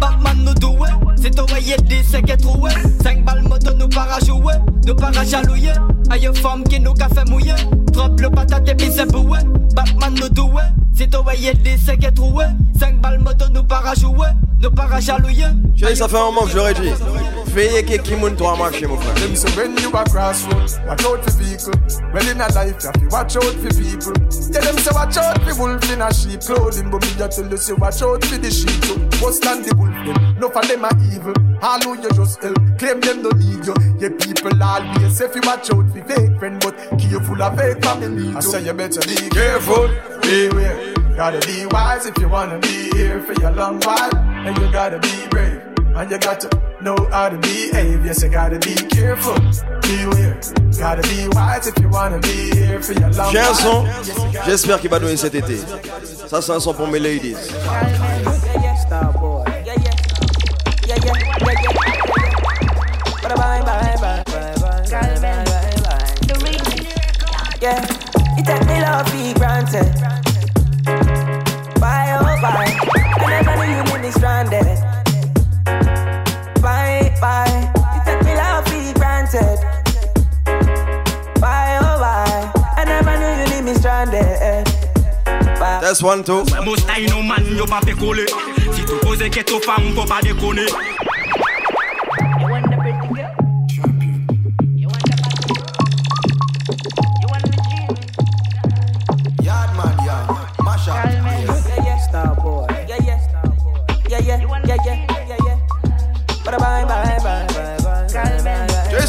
Batman 0.00 0.44
nous 0.44 0.54
doué 0.54 0.88
C'est 1.16 1.34
toi 1.34 1.46
y'a 1.60 1.76
des 1.78 2.02
secs 2.02 2.28
et 2.28 2.36
troué 2.36 2.70
5 3.02 3.24
balles 3.24 3.42
moto 3.42 3.72
nous 3.74 3.88
para 3.88 4.18
jouer 4.20 4.54
Nous 4.86 4.94
para 4.94 5.24
jalouiller 5.24 5.72
Aïe 6.10 6.30
femme 6.34 6.62
qui 6.64 6.78
nous 6.78 6.94
qu'a 6.94 7.08
fait 7.08 7.28
mouiller 7.28 7.54
Drop 7.92 8.20
le 8.20 8.30
patate 8.30 8.68
et 8.68 8.74
puis 8.74 8.90
c'est 8.94 9.10
boué 9.10 9.38
Batman 9.74 10.14
nous 10.14 10.28
doué 10.28 10.62
C'est 10.96 11.10
toi 11.10 11.34
y'a 11.34 11.54
des 11.54 11.76
secs 11.76 12.04
et 12.04 12.12
troué 12.12 12.44
5 12.78 13.00
balles 13.00 13.18
moto 13.18 13.46
nous 13.52 13.64
para 13.64 13.94
jouer 13.94 14.28
Nous 14.62 14.70
para 14.70 15.00
jalouiller 15.00 15.46
Chérie, 15.76 15.96
ça 15.96 16.08
fait 16.08 16.16
un 16.16 16.24
moment 16.26 16.44
que 16.44 16.50
je 16.52 16.56
l'aurais 16.56 16.72
dit. 16.72 16.90
Veillez 17.48 17.84
que 17.84 17.96
qui 17.96 18.14
moun 18.16 18.34
toi 18.34 18.56
marcher, 18.56 18.86
mon 18.86 18.96
frère. 18.96 19.14
Them 19.16 19.36
say 19.36 19.50
when 19.54 19.76
you 19.76 19.90
a 19.90 20.04
crossroads, 20.04 20.78
watch 20.86 21.04
out 21.04 21.22
for 21.22 21.30
vehicle. 21.36 21.74
Well 22.14 22.28
in 22.28 22.40
a 22.40 22.48
life, 22.54 22.76
you 22.80 22.86
have 22.86 22.92
to 22.94 23.08
watch 23.10 23.36
out 23.36 23.44
for 23.44 23.68
people. 23.68 24.12
Yeah, 24.52 24.60
them 24.60 24.78
say 24.78 24.90
watch 24.94 25.18
out 25.18 25.42
for 25.42 25.54
wolf 25.58 25.92
in 25.92 26.00
a 26.00 26.12
sheep 26.14 26.40
clothing, 26.40 26.90
but 26.90 27.02
me 27.02 27.08
tell 27.18 27.50
you 27.50 27.56
say 27.58 27.74
watch 27.74 28.00
out 28.00 28.24
for 28.24 28.38
the 28.38 28.50
sheep 28.50 28.80
too. 28.88 28.96
What's 29.20 29.36
stand 29.36 29.66
the 29.66 29.76
wolf 29.76 29.92
them? 29.92 30.38
No 30.40 30.48
for 30.48 30.64
them 30.64 30.84
are 30.84 30.96
evil. 31.12 31.34
All 31.60 31.80
who 31.80 32.00
you 32.00 32.08
just 32.16 32.42
help, 32.42 32.56
claim 32.78 33.00
them 33.00 33.22
don't 33.22 33.36
need 33.36 33.66
you. 33.66 33.74
Yeah, 34.00 34.16
people 34.16 34.56
always 34.80 35.16
say 35.16 35.24
if 35.26 35.34
you 35.34 35.42
watch 35.44 35.70
out 35.72 35.88
for 35.90 36.04
fake 36.04 36.38
friend, 36.38 36.60
but 36.60 36.76
careful 36.98 37.42
of 37.42 37.58
fake 37.58 37.82
family. 37.84 38.34
I 38.34 38.40
say 38.40 38.64
you 38.64 38.72
better 38.72 39.00
be 39.00 39.16
careful, 39.30 39.88
beware. 40.22 40.94
Gotta 41.16 41.40
be 41.46 41.66
wise 41.66 42.06
if 42.06 42.18
you 42.18 42.28
wanna 42.28 42.58
be 42.58 42.90
here 42.94 43.22
for 43.22 43.32
your 43.40 43.52
long 43.52 43.80
while, 43.80 44.14
and 44.16 44.56
you 44.58 44.70
gotta 44.70 44.98
be 44.98 45.26
brave. 45.30 45.62
And 45.96 46.10
you 46.10 46.18
got 46.18 46.40
to 46.40 46.50
know 46.82 46.94
how 47.10 47.30
to 47.30 47.38
behave. 47.38 48.04
Yes, 48.04 48.22
you 48.22 48.28
gotta 48.28 48.58
be 48.58 48.74
careful. 48.74 49.34
Beware. 49.80 50.38
Gotta 50.78 51.00
be 51.08 51.26
wise 51.32 51.66
if 51.68 51.78
you 51.78 51.88
wanna 51.88 52.18
be 52.18 52.50
here 52.54 52.82
for 52.82 52.92
your 52.92 53.08
long 53.12 53.32
J'ai 53.32 53.38
un 53.38 53.54
son, 53.54 53.84
while. 53.84 54.42
j'espère 54.46 54.78
qu'il 54.78 54.90
va 54.90 54.98
donner 54.98 55.16
cet 55.16 55.34
été. 55.34 55.56
Ça, 56.28 56.42
c'est 56.42 56.52
un 56.52 56.60
son 56.60 56.74
pour 56.74 56.88
mes 56.88 56.98
ladies. 56.98 57.34
Yeah, 67.58 67.80
you 68.36 68.44
take 68.44 68.66
me 68.66 68.80
love 68.82 69.08
for 69.08 69.34
granted. 69.38 69.88
Bye, 71.80 72.12
oh, 72.20 72.36
bye. 72.42 72.76
I 73.16 73.26
never 73.30 73.56
knew 73.56 73.76
you 73.76 73.82
leave 73.84 74.02
me 74.02 74.10
stranded. 74.10 74.78
Bye, 76.60 77.14
bye. 77.18 77.72
You 77.94 78.00
take 78.04 78.22
me 78.24 78.34
love 78.34 78.66
for 78.68 78.92
granted. 78.98 79.58
Bye, 81.40 81.78
oh, 81.80 81.98
bye. 81.98 82.52
I 82.76 82.84
never 82.84 83.16
knew 83.18 83.42
you 83.42 83.50
leave 83.50 83.64
me 83.64 83.74
stranded. 83.74 84.66
Bye. 85.58 85.78
That's 85.80 86.02
one, 86.02 86.24
two. 86.24 86.44
Most 86.62 86.86
I 86.90 87.06
know 87.06 87.22
man, 87.22 87.46
yo 87.56 87.64
pa 87.66 87.80
pe 87.80 87.94
kole 87.94 88.26
Si 88.74 88.84
tou 88.84 88.98
pose 89.00 89.30
ke 89.30 89.42
tou 89.42 89.60
fam, 89.64 89.94
pou 89.94 90.04
pa 90.04 90.20
dekone 90.20 90.66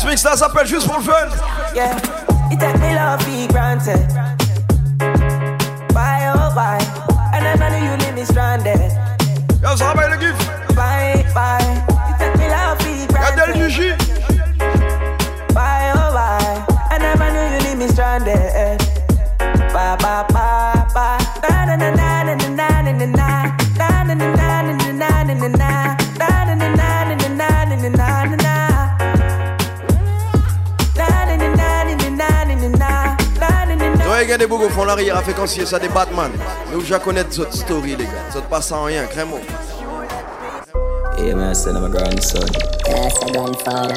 Mix, 0.08 0.22
ça 0.22 0.38
s'appelle 0.38 0.66
juste 0.66 0.88
pour 0.88 1.00
le 1.00 1.04
fun. 1.04 1.28
Yeah, 1.76 1.98
you 2.50 2.58
take 2.58 2.80
me 2.80 2.96
love 2.96 3.22
for 3.22 3.48
granted. 3.52 4.08
Bye, 5.94 6.32
oh, 6.34 6.50
bye. 6.56 6.80
And 7.34 7.46
I 7.46 7.70
knew 7.70 7.86
you 7.86 7.98
leave 7.98 8.16
me 8.16 8.24
stranded. 8.24 8.80
Yo, 9.62 9.76
ça 9.76 9.94
va, 9.94 10.08
le 10.08 10.18
gif. 10.18 10.76
Bye, 10.76 11.26
bye. 11.34 11.77
L'arrière 34.86 35.18
à 35.18 35.22
fréquencier 35.22 35.66
ça 35.66 35.80
des 35.80 35.90
Batman. 35.90 36.32
Nous, 36.72 36.82
déjà 36.82 37.00
connaître 37.00 37.34
cette 37.34 37.54
story, 37.54 37.96
les 37.96 38.06
gars. 38.06 38.32
Ça 38.32 38.42
te 38.42 38.50
passe 38.50 38.72
en 38.72 38.84
rien, 38.84 39.06
crémo. 39.06 39.40
Yeah, 41.18 41.36
man, 41.36 41.52
I 41.52 41.54
said 41.54 41.76
I'm 41.76 41.84
a 41.84 41.90
grandson. 41.90 42.46
That's 42.86 43.22
a 43.24 43.32
grandfather. 43.32 43.96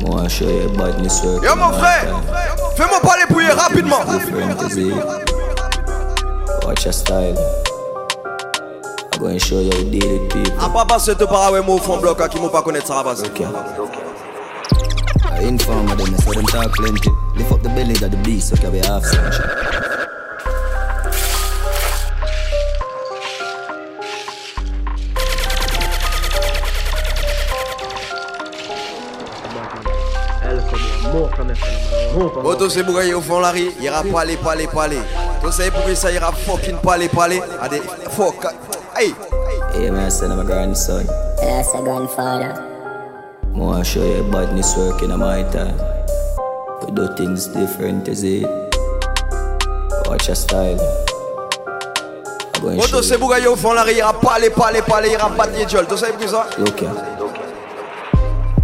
Moi, 0.00 0.28
show 0.28 0.48
you 0.48 0.68
badness 0.76 1.22
work. 1.22 1.44
Yo, 1.44 1.54
mon 1.54 1.72
frère, 1.72 2.20
fais-moi 2.76 3.00
parler 3.00 3.26
pour 3.28 3.40
rapidement. 3.56 4.00
Watch 6.66 6.84
your 6.84 6.94
style. 6.94 7.36
I'm 9.12 9.20
going 9.20 9.38
to 9.38 9.44
show 9.44 9.60
you 9.60 9.70
how 9.70 9.78
to 9.78 9.90
deal 9.90 10.18
with 10.18 10.32
people. 10.32 10.60
A 10.60 10.68
pas 10.70 10.84
passer 10.86 11.14
te 11.14 11.24
par 11.24 11.52
ouais, 11.52 11.62
fond 11.78 11.98
bloc, 11.98 12.20
à 12.20 12.28
qui 12.28 12.40
m'ont 12.40 12.48
pas 12.48 12.62
connaître 12.62 12.86
ça 12.86 13.02
them, 15.42 15.58
so 15.58 16.32
them 16.32 16.46
talk 16.46 16.72
plenty. 16.72 17.10
Lift 17.40 17.52
up 17.52 17.62
the 17.62 17.70
belly 17.70 17.94
of 17.94 18.10
the 18.10 18.20
beast, 18.22 18.50
so 18.50 18.56
can 18.56 18.70
we 18.70 18.80
half 18.80 19.02
century. 19.02 19.48
Bon, 32.42 32.54
tous 32.58 32.68
ces 32.68 32.82
bourgeois 32.82 33.16
au 33.16 33.22
fond 33.22 33.40
l'arrière, 33.40 33.72
il 33.78 33.84
ira 33.84 34.02
parler, 34.02 34.36
parler, 34.36 34.66
parler. 34.66 34.98
Tous 35.42 35.50
ces 35.50 35.70
bourgeois 35.70 35.94
ça 35.94 36.12
ira 36.12 36.30
fucking 36.32 36.76
parler, 36.82 37.08
parler. 37.08 37.40
À 37.62 37.70
des 37.70 37.80
fuck. 38.10 38.46
Hey! 38.94 39.14
Man, 39.90 40.06
I 40.06 40.10
said 40.10 40.30
I'm 40.30 40.40
a 40.40 40.44
grandson. 40.44 41.06
That's 41.40 41.72
a 41.72 41.80
grandfather. 41.80 42.52
More 43.54 43.82
show 43.82 44.04
you 44.04 44.30
badness 44.30 44.76
work 44.76 45.00
in 45.00 45.18
my 45.18 45.42
time. 45.44 45.99
Do 47.00 47.08
things 47.14 47.46
different, 47.46 48.08
is 48.08 48.22
it? 48.22 48.44
Watch 50.04 50.26
your 50.26 50.36
style. 50.36 50.78
I'm 52.54 52.60
going 52.60 52.76
Bon, 52.76 52.82
to 52.82 52.88
show 52.88 52.96
tous 52.98 53.02
ces 53.08 53.16
bourgeois 53.16 53.50
au 53.50 53.56
fond 53.56 53.72
l'arrière, 53.72 53.94
il 53.94 53.98
ira 54.00 54.12
parler, 54.20 54.50
parler. 54.50 55.08
Il 55.08 55.12
ira 55.12 55.30
battre 55.30 55.52
les 55.56 55.64
gueules. 55.64 55.86
Tous 55.86 55.96
ces 55.96 56.12
bourgeois 56.12 56.28
ça? 56.28 56.58
you. 56.58 56.64
Look. 56.64 56.82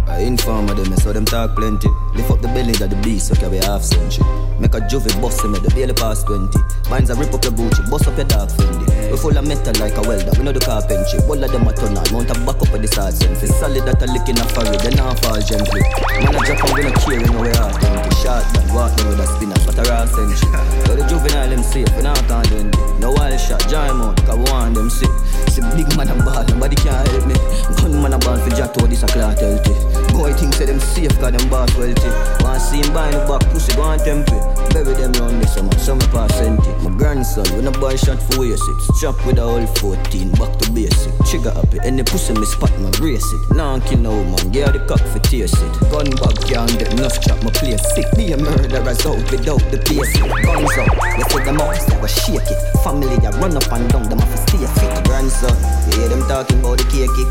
I 0.07 0.21
inform 0.21 0.67
them, 0.67 0.95
so 0.97 1.11
them 1.13 1.25
talk 1.25 1.55
plenty. 1.55 1.89
Lift 2.13 2.29
up 2.29 2.41
the 2.41 2.47
belly 2.49 2.73
of 2.73 2.89
the 2.91 2.95
beast, 3.01 3.33
so 3.33 3.49
we 3.49 3.57
half 3.57 3.81
century. 3.81 4.23
Make 4.59 4.75
a 4.75 4.81
juvie 4.81 5.19
bust 5.19 5.43
him 5.43 5.55
at 5.55 5.63
the 5.63 5.73
barely 5.73 5.93
past 5.93 6.27
20. 6.27 6.59
Mine's 6.91 7.09
a 7.09 7.15
rip 7.15 7.33
up 7.33 7.43
your 7.43 7.53
Gucci, 7.53 7.89
bust 7.89 8.07
up 8.07 8.17
your 8.17 8.25
dark 8.25 8.49
Fendi. 8.49 9.11
We 9.11 9.17
full 9.17 9.35
of 9.35 9.47
metal 9.47 9.73
like 9.81 9.97
a 9.97 10.01
welder, 10.01 10.31
we 10.37 10.43
know 10.43 10.51
the 10.51 10.59
carpentry. 10.59 11.19
All 11.25 11.43
of 11.43 11.51
them 11.51 11.67
a 11.67 11.73
turn 11.73 11.97
on, 11.97 12.05
mount 12.13 12.29
a 12.29 12.33
back 12.45 12.61
up 12.61 12.73
of 12.73 12.81
the 12.81 12.87
sentry. 12.87 13.47
Solid 13.47 13.85
that 13.85 14.01
a 14.01 14.05
lick 14.13 14.29
in 14.29 14.37
a 14.37 14.45
forehead, 14.53 14.79
they 14.81 14.93
not 14.93 15.17
fall 15.25 15.41
gently. 15.41 15.81
Man 16.21 16.33
a 16.33 16.41
drop 16.45 16.65
and 16.65 16.73
we 16.77 16.83
no 16.85 16.91
care, 17.01 17.17
we 17.17 17.25
know 17.25 17.41
we 17.41 17.49
are. 17.49 18.06
Shot 18.23 18.43
man, 18.53 18.73
walk 18.73 18.95
down 18.97 19.09
with 19.09 19.19
a 19.19 19.27
spinner, 19.27 19.55
but 19.65 19.77
a 19.77 19.83
raw 19.89 20.05
century. 20.05 20.49
So 20.85 20.95
the 20.95 21.05
juvenile 21.07 21.49
them 21.49 21.61
safe, 21.61 21.87
can't 22.01 22.27
do 22.27 22.33
anything. 22.33 22.99
No 22.99 23.11
wild 23.11 23.39
shot, 23.39 23.61
giant 23.69 24.01
out, 24.01 24.17
cause 24.25 24.37
we 24.37 24.43
want 24.51 24.75
them 24.75 24.89
sick. 24.89 25.09
See 25.49 25.61
big 25.75 25.95
man 25.95 26.09
and 26.09 26.25
bad, 26.25 26.49
nobody 26.49 26.75
can 26.75 27.05
help 27.05 27.27
me. 27.27 27.35
Gun 27.77 28.01
man 28.01 28.13
a 28.13 28.17
ball 28.17 28.37
for 28.37 28.49
jack 28.55 28.73
this 28.73 29.03
a 29.03 29.07
clot 29.07 29.37
healthy. 29.37 30.06
Boy 30.17 30.33
think 30.33 30.53
say 30.55 30.65
them 30.65 30.79
safe, 30.79 31.13
cause 31.21 31.29
them 31.29 31.47
boss 31.47 31.69
wealthy. 31.77 32.09
Want 32.41 32.57
see 32.59 32.81
him 32.81 32.89
buy 32.91 33.05
the 33.13 33.21
back, 33.29 33.45
pussy 33.53 33.69
go 33.77 33.83
on 33.83 33.99
tempe. 34.01 34.33
Bury 34.73 34.97
them 34.97 35.13
round 35.21 35.37
this 35.37 35.53
summer, 35.53 35.77
some 35.77 36.01
pass 36.09 36.33
empty. 36.41 36.73
My 36.81 36.89
grandson, 36.97 37.45
when 37.53 37.67
a 37.67 37.71
boy 37.71 37.95
shot 37.95 38.17
for 38.17 38.41
way 38.41 38.57
six. 38.57 38.89
Chop 38.99 39.13
with 39.29 39.37
a 39.37 39.45
whole 39.45 39.67
14, 39.77 40.33
back 40.41 40.57
to 40.57 40.71
basic. 40.73 41.13
Trigger 41.29 41.53
happy, 41.53 41.77
any 41.85 42.01
pussy 42.01 42.33
me 42.33 42.49
spot, 42.49 42.73
my 42.81 42.89
brace 42.97 43.21
it. 43.29 43.55
Now 43.55 43.77
kill 43.77 44.01
no 44.01 44.23
man, 44.25 44.49
get 44.49 44.73
the 44.73 44.81
cock 44.89 45.05
for 45.05 45.21
taste 45.21 45.53
it. 45.53 45.73
Gun 45.93 46.09
bag 46.17 46.33
can't 46.49 46.73
get 46.81 46.89
enough 46.97 47.21
chop, 47.21 47.37
my 47.45 47.53
place 47.53 47.85
sick. 47.93 48.09
Be 48.17 48.33
a 48.33 48.37
murderer's 48.41 49.05
out 49.05 49.21
without 49.29 49.61
the 49.69 49.77
basic. 49.85 50.25
Guns 50.41 50.73
out, 50.81 50.97
you 51.13 51.25
see 51.29 51.45
them 51.45 51.61
up, 51.61 51.77
they 51.77 51.97
will 52.01 52.09
shake 52.09 52.49
it. 52.49 52.59
Family, 52.81 53.21
I 53.21 53.29
run 53.37 53.53
up 53.53 53.69
and 53.69 53.85
down, 53.93 54.09
them 54.09 54.17
have 54.17 54.33
to 54.33 54.37
stay 54.49 54.65
fit. 54.81 55.05
Grandson, 55.05 55.53
you 55.93 56.01
hear 56.01 56.09
them 56.09 56.25
talking 56.25 56.57
about 56.57 56.81
the 56.81 56.89
cake 56.89 57.13
kick. 57.13 57.29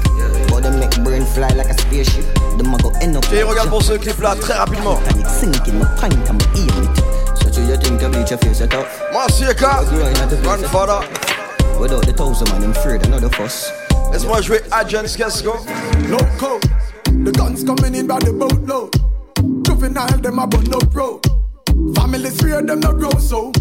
But 0.54 0.62
them 0.62 0.78
make 0.78 0.94
brain 1.02 1.26
fly 1.34 1.50
like 1.50 1.66
a 1.66 1.74
spaceship. 1.74 2.24
Them 2.56 2.74
a 2.74 2.78
go 2.78 2.90
end. 3.02 3.18
Et 3.32 3.42
regarde 3.42 3.68
pour 3.68 3.82
ce 3.82 3.92
clip 3.94 4.18
là 4.20 4.34
très 4.34 4.54
rapidement. 4.54 4.98
Sinking, 5.26 5.78
my 5.78 5.84
pint, 6.00 6.12
I'm 6.28 6.38
eating 6.54 6.84
it. 6.84 6.96
So 7.42 7.50
do 7.50 7.60
you 7.62 7.76
think 7.76 8.00
to 8.00 8.08
bleach 8.08 8.30
your 8.30 8.38
face, 8.38 8.60
you 8.60 8.66
tough? 8.66 8.86
Masieka, 9.12 9.84
grandfather. 10.42 11.06
Without 11.78 12.06
the 12.06 12.12
thousand 12.12 12.48
man, 12.50 12.64
I'm 12.64 12.70
afraid 12.70 13.04
another 13.06 13.28
fuss. 13.28 13.70
Laisse-moi 14.10 14.40
jouer 14.40 14.62
Agents 14.72 15.16
Casco. 15.16 15.58
Loco, 16.08 16.58
the 17.24 17.32
guns 17.32 17.62
coming 17.64 17.94
in 17.94 18.06
by 18.06 18.18
the 18.20 18.32
boatload. 18.32 18.94
Juvenile, 19.62 20.18
them 20.22 20.38
a 20.38 20.46
burn 20.46 20.72
up 20.72 20.94
road. 20.94 21.20
Families 21.94 22.40
fear 22.40 22.62
them 22.62 22.80
not 22.80 22.98
grow 22.98 23.10
so. 23.18 23.52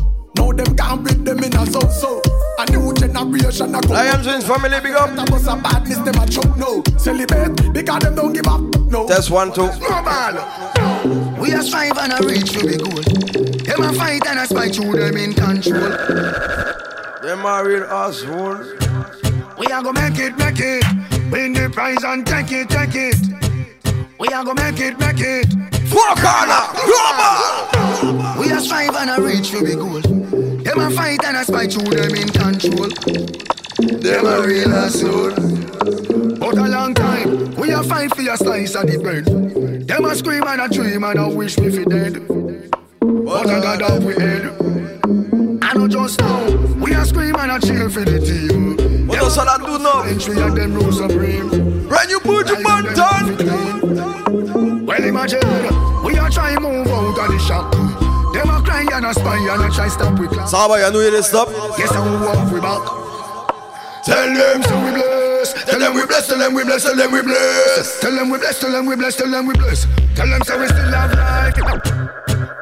Now 0.45 0.51
them 0.51 0.75
can't 0.75 1.03
beat 1.03 1.25
them 1.25 1.43
in 1.43 1.55
a 1.55 1.65
so 1.65 1.79
so. 1.89 2.21
A 2.59 2.69
new 2.69 2.93
generation 2.93 3.73
a 3.73 3.81
come. 3.81 3.93
I 3.93 4.05
am 4.05 4.21
James 4.21 4.45
family, 4.45 4.79
big 4.79 4.93
up. 4.93 5.15
That 5.15 5.31
was 5.31 5.47
a 5.47 5.55
badness, 5.55 5.97
them 5.97 6.21
a 6.21 6.27
choke 6.27 6.55
no. 6.55 6.83
Celebrate 6.99 7.73
because 7.73 8.03
them 8.03 8.13
don't 8.13 8.31
give 8.31 8.45
up. 8.47 8.61
No. 8.91 9.07
Test 9.07 9.31
one, 9.31 9.51
two. 9.51 9.71
Snowball. 9.71 10.37
We 11.41 11.51
are 11.51 11.63
strive 11.63 11.97
and 11.97 12.13
a 12.13 12.27
reach 12.27 12.51
for 12.53 12.61
the 12.61 12.77
goal. 12.77 13.01
Them 13.65 13.89
a 13.89 13.93
fight 13.93 14.27
and 14.27 14.37
a 14.37 14.45
spy 14.45 14.69
through 14.69 14.99
them 14.99 15.17
in 15.17 15.33
control. 15.33 15.89
Them 17.23 17.43
are 17.43 17.67
real 17.67 17.83
assholes. 17.85 18.67
We 19.57 19.65
are 19.67 19.81
gonna 19.81 19.99
make 19.99 20.19
it, 20.19 20.37
make 20.37 20.59
it. 20.59 20.85
Win 21.31 21.53
the 21.53 21.71
prize 21.73 22.03
and 22.03 22.25
take 22.25 22.51
it, 22.51 22.69
take 22.69 22.93
it. 22.93 23.17
We 24.19 24.27
are 24.27 24.43
gonna 24.43 24.61
make 24.61 24.79
it, 24.79 24.99
make 24.99 25.19
it. 25.19 25.47
Four 25.89 26.13
corner, 26.21 26.69
global. 26.85 28.39
We 28.39 28.51
are 28.51 28.59
strive 28.59 28.95
and 28.95 29.09
a 29.09 29.25
reach 29.25 29.49
for 29.49 29.63
the 29.63 29.75
goal. 29.75 30.14
Them 30.75 30.91
a 30.91 30.91
fight 30.91 31.23
and 31.23 31.37
a 31.37 31.45
spy 31.45 31.67
through 31.67 31.85
them 31.85 32.13
in 32.15 32.27
control. 32.27 32.89
Them 33.79 34.25
a 34.25 34.45
real 34.45 34.73
asshole. 34.73 35.31
But 36.37 36.57
a 36.57 36.67
long 36.67 36.93
time, 36.93 37.55
we 37.55 37.71
a 37.71 37.81
fight 37.81 38.13
for 38.13 38.21
your 38.21 38.35
slice 38.35 38.75
of 38.75 38.87
the 38.87 38.97
bread. 38.97 39.23
Them 39.87 40.03
a 40.03 40.13
scream 40.13 40.43
and 40.45 40.59
a 40.59 40.67
dream 40.67 41.05
and 41.05 41.17
a 41.17 41.29
wish 41.29 41.57
we 41.57 41.71
fi 41.71 41.85
dead. 41.85 42.27
But 42.27 43.47
I 43.47 43.61
got 43.61 43.83
up 43.83 44.03
we 44.03 44.15
head. 44.15 44.51
I 45.61 45.73
know 45.75 45.87
just 45.87 46.19
now, 46.19 46.45
we 46.75 46.93
a 46.93 47.05
scream 47.05 47.37
and 47.37 47.51
a 47.53 47.59
cheer 47.65 47.89
for 47.89 48.03
the 48.03 48.19
team. 48.19 49.07
What 49.07 49.19
does 49.19 49.37
all 49.37 49.57
do 49.57 49.79
now? 49.81 50.01
Entry 50.01 50.41
and 50.41 50.57
them 50.57 50.73
rules 50.73 50.97
supreme. 50.97 51.51
you 51.53 52.07
new 52.09 52.19
boot 52.19 52.47
to 52.47 52.55
Banton. 52.55 53.37
Well 54.85 55.03
imagine, 55.05 56.03
we 56.03 56.17
are 56.17 56.29
trying 56.29 56.61
move 56.61 56.87
out 56.87 57.17
of 57.17 57.31
the 57.31 57.39
shop. 57.39 58.14
Them 58.45 58.55
a 58.55 58.61
cry 58.61 58.85
and 58.93 59.05
a 59.05 59.13
spy 59.13 59.37
and 59.37 59.63
a 59.63 59.69
try 59.73 59.87
stop 59.87 60.19
we 60.19 60.27
clap. 60.27 60.49
Va, 60.49 60.79
y'a 60.79 60.91
nous 60.91 60.99
les 60.99 61.23
stop. 61.23 61.49
Yes, 61.77 61.91
I 61.91 61.99
will 61.99 62.19
walk 62.25 62.51
we 62.51 62.59
back. 62.59 62.81
Tell 64.05 64.33
them 64.33 64.61
so 64.61 64.85
we 64.85 64.91
bless. 64.91 65.53
Tell 65.65 65.79
them 65.79 65.95
we 65.95 66.05
bless. 66.05 66.27
Tell 66.27 66.37
them 66.37 66.53
we 66.53 66.63
bless. 66.63 66.83
Tell 66.83 66.95
them 66.95 67.11
we 67.11 67.21
bless. 67.23 67.99
Tell 67.99 68.11
them 68.11 68.29
we 68.29 68.37
bless. 68.37 68.59
Tell 68.59 68.71
them 68.71 68.85
we 68.85 68.95
bless. 68.95 69.15
Tell 69.15 69.31
them 69.31 69.47
we 69.47 69.53
bless. 69.55 69.87
Tell 70.15 70.27
them 70.27 70.41
so 70.43 70.59
we 70.59 70.67
still 70.67 70.91
have 70.93 71.13
life. 71.13 71.55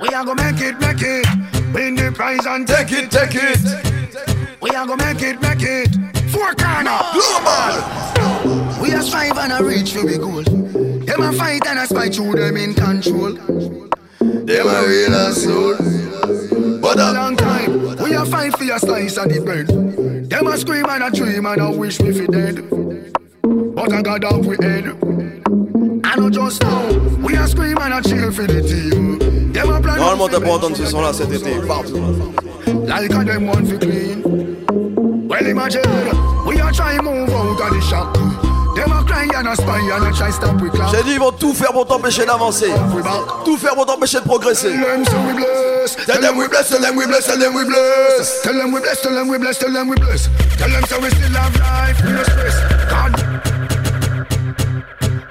We 0.01 0.09
are 0.09 0.23
gonna 0.23 0.43
make 0.43 0.61
it, 0.61 0.79
make 0.79 1.01
it. 1.01 1.25
Win 1.73 1.95
the 1.95 2.11
prize 2.15 2.45
and 2.45 2.67
take 2.67 2.91
it, 2.91 3.11
take 3.11 3.35
it. 3.35 3.59
We 4.61 4.69
are 4.69 4.85
gonna 4.85 5.05
make 5.05 5.21
it, 5.21 5.41
make 5.41 5.61
it. 5.61 5.89
Four 6.31 6.53
corner, 6.55 6.99
global. 7.11 8.81
We 8.81 8.93
are 8.93 9.01
strive 9.01 9.37
and 9.37 9.51
a 9.51 9.63
reach 9.63 9.91
for 9.91 10.05
the 10.05 10.17
goal. 10.17 10.43
Them 11.05 11.21
a 11.21 11.33
fight 11.33 11.65
and 11.67 11.79
a 11.79 11.87
spy 11.87 12.09
through 12.09 12.35
them 12.35 12.57
in 12.57 12.73
control. 12.73 13.82
Them 14.45 14.67
a 14.67 14.87
real 14.87 15.15
asshole. 15.15 15.77
But 16.79 16.99
a 16.99 17.11
long 17.11 17.35
time, 17.35 17.97
we 17.97 18.13
a 18.13 18.25
fight 18.25 18.57
for 18.57 18.63
your 18.63 18.79
slice 18.79 19.17
of 19.17 19.29
the 19.29 19.41
bread. 19.41 19.67
Them 20.29 20.47
a 20.47 20.57
scream 20.57 20.85
and 20.87 21.03
a 21.03 21.11
dream 21.11 21.45
and 21.45 21.61
a 21.61 21.71
wish 21.71 21.99
me 21.99 22.13
fi 22.13 22.25
dead. 22.27 22.69
But 23.75 23.91
I 23.91 24.01
got 24.01 24.23
off 24.23 24.45
we 24.45 24.55
head. 24.61 24.85
I 26.05 26.15
know 26.15 26.29
just 26.29 26.61
now, 26.61 26.87
we 27.19 27.35
a 27.35 27.47
scream 27.47 27.77
and 27.79 27.93
a 27.93 28.01
cheer 28.07 28.31
for 28.31 28.47
the 28.47 28.61
team. 28.61 29.19
Them 29.51 29.69
a 29.69 29.81
plan 29.81 29.97
Normalement, 29.97 30.27
t'as 30.29 30.39
pas 30.39 30.51
entendu 30.51 30.75
ce 30.75 30.85
son-là 30.85 31.11
cet 31.13 31.31
été, 31.33 31.51
partout. 31.67 31.97
like 32.87 33.11
a 33.11 33.23
them 33.23 33.47
one 33.47 33.65
fi 33.65 33.77
clean. 33.77 35.27
Well 35.27 35.45
imagine, 35.47 36.45
we 36.45 36.59
are 36.59 36.71
trying 36.71 37.03
move 37.03 37.29
out 37.29 37.59
of 37.59 37.69
the 37.73 37.81
shop. 37.81 38.52
J'ai 40.91 41.03
dit, 41.03 41.13
ils 41.13 41.19
vont 41.19 41.31
tout 41.31 41.53
faire 41.53 41.71
pour 41.71 41.85
t'empêcher 41.85 42.25
d'avancer. 42.25 42.71
Tout 43.45 43.57
faire 43.57 43.75
pour 43.75 43.85
t'empêcher 43.85 44.19
de 44.19 44.25
progresser. 44.25 44.71
Tell 44.71 45.01
them 45.01 45.17
we 45.17 45.33
bless. 45.35 45.95
Tell 46.05 46.21
them 46.21 46.37
we 46.37 46.47
bless. 46.47 46.69
Tell 46.69 46.79
them 46.81 46.95
we 46.95 47.05
bless. 47.05 47.25
Tell 47.27 47.37
them 47.37 47.53
we 47.55 47.65
bless. 47.65 48.41
Tell 48.41 48.53
them 48.53 48.73
we 48.73 48.79
bless. 48.81 49.01
Tell 49.01 49.13
them 49.13 49.29
we 49.29 49.37
bless. 49.37 49.57
Tell 49.59 49.73
them 49.73 49.89
we 49.89 49.95
bless. 49.95 50.29
Tell 50.57 50.69
them 50.69 50.83
so 50.85 50.99
we 50.99 51.09
still 51.09 51.31
have 51.31 51.55
life. 51.59 52.01
We 52.03 52.11
no 52.11 52.23
stress. 52.23 52.55
God. 52.89 53.13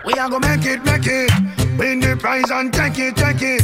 We 0.04 0.12
are 0.14 0.28
gonna 0.28 0.46
make 0.48 0.66
it, 0.66 0.84
make 0.84 1.06
it. 1.06 1.30
Win 1.78 2.00
the 2.00 2.16
prize 2.18 2.50
and 2.50 2.72
take 2.72 2.98
it, 2.98 3.16
take 3.16 3.40
it. 3.40 3.62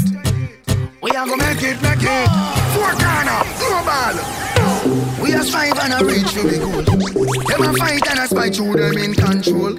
We 1.03 1.11
are 1.11 1.27
gonna 1.27 1.37
make 1.37 1.63
it, 1.63 1.83
make 1.83 2.03
it. 2.03 2.29
Four 2.75 2.93
corner, 2.93 3.43
global. 3.59 4.78
We 5.23 5.35
are 5.35 5.43
strive 5.43 5.79
and 5.79 5.95
a 5.95 6.05
reach 6.05 6.31
for 6.33 6.47
the 6.47 6.59
goal. 6.59 6.83
Them 7.47 7.63
a 7.63 7.77
fight 7.77 8.09
and 8.09 8.19
a 8.21 8.27
spy 8.29 8.51
through 8.51 8.75
them 8.75 8.97
in 8.99 9.15
control. 9.15 9.75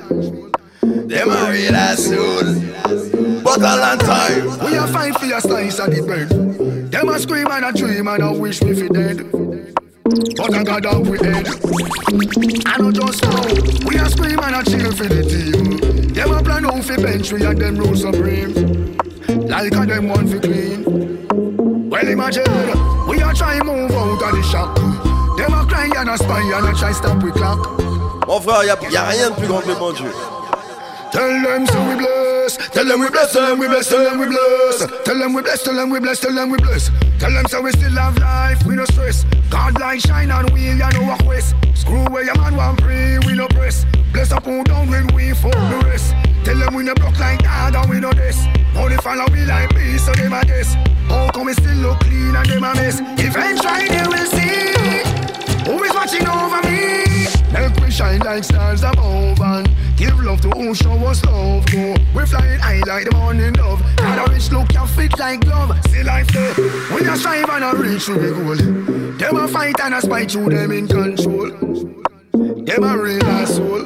Them 0.81 1.29
a 1.29 1.51
real 1.51 1.75
asshole. 1.75 3.41
But 3.43 3.59
a 3.59 3.75
long 3.75 3.99
time. 3.99 4.69
We 4.69 4.77
are 4.77 4.87
fight 4.87 5.17
for 5.17 5.25
your 5.25 5.41
slice 5.41 5.79
of 5.79 5.95
the 5.95 6.01
bread. 6.01 6.29
Them 6.91 7.09
a 7.09 7.19
scream 7.19 7.47
and 7.49 7.65
a 7.65 7.71
dream 7.71 8.07
and 8.07 8.23
a 8.23 8.33
wish 8.33 8.61
me 8.61 8.73
fi 8.73 8.87
dead. 8.89 9.31
But 10.35 10.53
I 10.53 10.63
got 10.63 10.85
up 10.85 11.07
with 11.07 11.21
head. 11.21 11.47
I 12.65 12.77
know 12.77 12.91
just 12.91 13.23
now. 13.23 13.87
We 13.87 13.97
are 13.97 14.09
scream 14.09 14.39
and 14.39 14.55
a 14.55 14.63
cheer 14.69 14.91
for 14.91 15.05
the 15.05 15.23
team. 15.23 16.13
Them 16.13 16.31
a 16.31 16.43
plan 16.43 16.65
out 16.65 16.83
fi 16.83 16.97
bench 16.97 17.31
we 17.31 17.45
and 17.45 17.57
them 17.59 17.77
rule 17.77 17.95
supreme. 17.95 18.97
Like 19.47 19.73
a 19.73 19.85
them 19.85 20.09
one 20.09 20.27
fi 20.27 20.39
clean. 20.39 21.89
Well 21.89 22.07
imagine, 22.07 23.07
we 23.07 23.21
a 23.21 23.33
try 23.33 23.61
move 23.63 23.91
out 23.91 24.21
of 24.21 24.31
the 24.35 24.43
shop. 24.43 25.08
Mon 28.27 28.39
frère, 28.41 28.63
y'a 28.63 28.75
y 28.91 28.95
a 28.95 29.03
rien 29.05 29.29
de 29.31 29.35
plus 29.35 29.47
grand 29.47 29.59
que 29.61 29.69
le 29.69 29.75
bon 29.75 29.91
Dieu. 29.91 30.11
Tell 31.11 31.41
them 31.41 31.65
so 31.65 31.79
we 31.81 31.95
bless. 31.95 32.57
Tell 32.71 32.85
them 32.85 32.99
we 32.99 33.09
bless. 33.09 33.31
Tell 33.31 33.43
them 33.43 33.59
we 33.59 33.67
bless. 33.67 33.87
Tell 33.89 34.03
them 34.03 34.19
we 34.19 34.27
bless. 34.27 34.87
Tell 35.03 35.17
them 35.17 35.33
we 35.33 35.41
bless. 35.41 35.63
Tell 35.63 35.75
them 35.75 35.89
we 35.89 35.99
bless. 35.99 36.19
Tell 36.19 36.35
them 36.35 36.49
we 36.51 36.57
bless. 36.57 36.91
Tell 37.17 37.31
them 37.31 37.45
so 37.47 37.61
we 37.61 37.71
still 37.71 37.95
have 37.97 38.17
life. 38.19 38.63
We 38.67 38.75
no 38.75 38.85
stress. 38.85 39.25
God 39.49 39.79
light 39.79 40.01
shine 40.01 40.29
on 40.29 40.45
we. 40.53 40.69
Ya 40.77 40.89
what 41.07 41.23
quest. 41.23 41.55
Screw 41.73 42.03
where 42.09 42.23
your 42.23 42.37
man 42.37 42.55
want 42.55 42.81
pray. 42.81 43.17
We 43.25 43.33
no 43.33 43.47
press. 43.47 43.85
Bless 44.13 44.31
up 44.31 44.45
who 44.45 44.63
down 44.63 44.91
when 44.91 45.07
we 45.15 45.33
for 45.33 45.49
the 45.49 45.81
rest. 45.85 46.13
Tell 46.43 46.57
them 46.57 46.75
we 46.75 46.83
no 46.83 46.93
block 46.93 47.17
like 47.19 47.41
God 47.41 47.75
and 47.75 47.89
we 47.89 47.99
no 47.99 48.11
this. 48.11 48.37
They 48.73 48.97
follow 48.97 49.25
we 49.31 49.45
like 49.45 49.73
me, 49.75 49.97
so 49.97 50.11
they 50.13 50.27
my 50.27 50.43
guess. 50.43 50.73
How 51.07 51.29
come 51.31 51.45
we 51.45 51.53
still 51.53 51.75
look 51.77 51.99
clean 52.01 52.35
and 52.35 52.49
them 52.49 52.63
a 52.63 52.73
mess? 52.75 53.01
If 53.17 53.35
I 53.35 53.55
try, 53.55 53.87
they 53.87 54.07
will 54.07 54.25
see. 54.25 55.18
Who 55.69 55.83
is 55.83 55.93
watching 55.93 56.27
over 56.27 56.61
me? 56.67 57.27
Make 57.53 57.75
we 57.79 57.91
shine 57.91 58.21
like 58.21 58.43
stars 58.43 58.81
above 58.81 59.39
and 59.39 59.69
give 59.95 60.19
love 60.19 60.41
to 60.41 60.49
who 60.49 60.73
show 60.73 60.93
us 61.05 61.23
love. 61.25 61.63
Go, 61.67 61.95
we 62.15 62.25
flying 62.25 62.59
high 62.59 62.81
like 62.87 63.05
the 63.05 63.15
morning 63.15 63.53
dove. 63.53 63.79
Got 63.97 64.27
a 64.27 64.31
rich 64.33 64.51
look, 64.51 64.73
you 64.73 64.87
fit 64.87 65.19
like 65.19 65.41
glove. 65.41 65.79
See 65.89 66.01
life 66.01 66.25
there. 66.29 66.55
We 66.91 67.07
a 67.07 67.15
strive 67.15 67.47
and 67.51 67.63
a 67.63 67.75
reach 67.77 68.07
to 68.07 68.13
the 68.13 68.31
goal. 68.31 69.17
Them 69.19 69.37
a 69.37 69.47
fight 69.47 69.79
and 69.79 69.93
a 69.93 70.01
spy 70.01 70.25
through 70.25 70.49
them 70.49 70.71
in 70.71 70.87
control. 70.87 71.51
Them 72.65 72.83
a 72.83 72.97
real 72.97 73.23
asshole. 73.25 73.85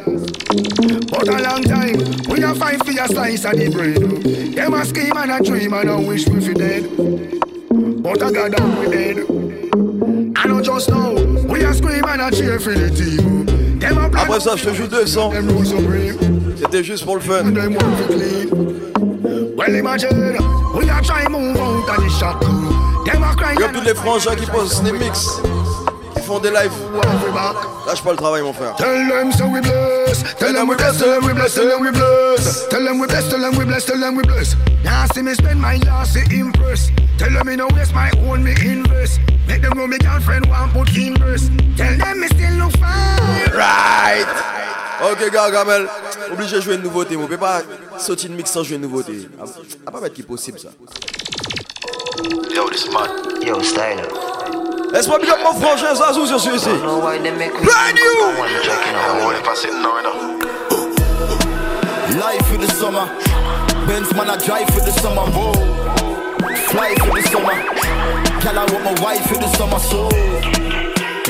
But 1.12 1.28
a 1.28 1.44
long 1.44 1.64
time, 1.64 1.98
we 2.30 2.44
a 2.44 2.56
fight 2.56 2.86
for 2.86 2.92
your 2.92 3.08
slice 3.08 3.44
of 3.44 3.58
the 3.58 3.70
bread. 3.70 4.54
Them 4.56 4.74
a 4.74 4.86
scheme 4.86 5.18
and 5.18 5.32
a 5.34 5.44
dream 5.44 5.74
and 5.74 5.90
a 5.90 6.00
wish 6.00 6.30
we 6.30 6.40
fi 6.40 6.54
dead. 6.54 6.84
But 8.02 8.20
got 8.20 8.52
down 8.54 8.80
we 8.80 8.90
dead. 8.90 9.43
Just 10.64 10.90
know. 10.90 11.14
We 11.50 11.66
are 11.66 11.74
scream 11.74 12.06
and 12.08 12.34
cheer 12.34 12.58
for 12.58 12.74
the 12.74 12.90
team. 12.90 13.46
Après 14.16 14.40
ça, 14.40 14.56
je 14.56 14.64
te 14.64 14.74
joue 14.74 14.88
200. 14.88 15.32
C'était 16.56 16.84
juste 16.84 17.04
pour 17.04 17.16
le 17.16 17.22
fun. 17.22 17.44
Well, 19.58 19.76
imagine, 19.76 20.38
we 20.74 20.90
are 20.90 21.02
trying 21.02 21.32
move 21.32 21.58
out 21.58 21.90
of 21.90 21.98
the 21.98 22.10
shadow. 22.10 22.48
Them 23.06 23.24
a 23.24 23.36
crying 23.36 23.58
Comme 23.58 23.74
tous 23.74 23.82
les 23.82 23.94
frangins 23.94 24.36
qui 24.36 24.46
postent 24.46 24.84
des 24.84 24.94
mix, 24.94 25.42
qui 26.16 26.22
font 26.22 26.40
des 26.40 26.50
lives. 26.50 26.72
Lâche 27.86 28.02
pas 28.02 28.12
le 28.12 28.18
travail, 28.18 28.42
mon 28.42 28.54
frère. 28.54 28.76
Tell 28.78 29.10
them 29.10 29.32
so 29.34 29.46
we 29.48 29.60
bless. 29.60 30.24
Tell 30.38 30.54
them 30.54 30.70
we 30.70 30.76
bless. 30.76 30.98
Tell 30.98 31.10
them 31.10 31.26
we 31.26 31.34
bless. 31.34 31.54
Tell 31.56 31.68
them 31.68 31.82
we 31.82 31.92
bless. 31.92 32.70
Tell 32.70 32.84
them 32.84 33.00
we 33.00 33.08
bless. 33.08 33.30
Tell 33.30 33.42
them 33.42 33.58
we 33.58 33.66
bless. 33.66 33.86
Tell 33.86 34.00
them 34.00 34.16
we 34.16 34.24
bless. 34.24 34.56
Now 34.84 35.06
see 35.14 35.22
me 35.24 35.34
spend 35.34 35.60
my 35.60 35.76
last 35.78 36.14
to 36.14 36.22
impress. 36.34 36.90
Tell 37.24 37.32
them 37.32 37.48
me 37.48 37.56
no 37.56 37.68
waste 37.74 37.94
my 37.94 38.12
own 38.28 38.44
me 38.44 38.52
invest. 38.66 39.22
Make 39.48 39.62
them 39.62 39.78
know 39.78 39.88
me 39.88 39.98
girlfriend 39.98 40.46
want 40.48 40.74
put 40.74 40.94
in 40.98 41.16
verse. 41.16 41.50
Tell 41.78 41.96
them 41.98 42.20
me 42.20 42.28
still 42.28 42.54
look 42.56 42.76
fine. 42.78 43.50
Right. 43.56 44.28
Ok, 45.02 45.32
gars, 45.32 45.50
Gamel. 45.50 45.88
Obligé 46.34 46.58
de 46.58 46.62
jouer 46.62 46.76
une 46.76 46.82
nouveauté. 46.82 47.16
On 47.16 47.26
peut 47.26 47.38
pas 47.38 47.62
sauter 47.98 48.28
une 48.28 48.36
mix 48.36 48.52
sans 48.52 48.64
jouer 48.64 48.76
une 48.76 48.82
nouveauté. 48.82 49.30
Ah, 49.40 49.46
ah, 49.88 49.92
pas 49.92 50.02
mettre 50.02 50.16
qui 50.16 50.24
possible 50.24 50.60
ça. 50.60 50.68
Yo, 52.54 52.70
this 52.70 52.92
man. 52.92 53.10
Yo, 53.42 53.64
style. 53.64 54.04
Laisse-moi 54.92 55.20
bien 55.20 55.38
mon 55.46 55.54
frangin 55.54 55.96
Zazou 55.96 56.26
sur 56.26 56.42
celui-ci. 56.42 56.68
Brand 56.68 57.96
new. 57.96 58.20
Life 62.20 62.46
for 62.48 62.58
the 62.58 62.70
summer. 62.74 63.08
Benz 63.88 64.14
man, 64.14 64.30
I 64.30 64.38
drive 64.46 64.70
for 64.74 64.82
the 64.82 64.92
summer. 64.92 65.22
Whoa. 65.32 66.13
Fly 66.44 66.94
for 67.00 67.16
the 67.16 67.24
summer. 67.32 67.56
Girl, 68.44 68.60
I 68.60 68.66
want 68.72 68.84
my 68.84 69.04
wife 69.04 69.26
for 69.28 69.36
the 69.36 69.48
summer. 69.56 69.80
So. 69.80 70.10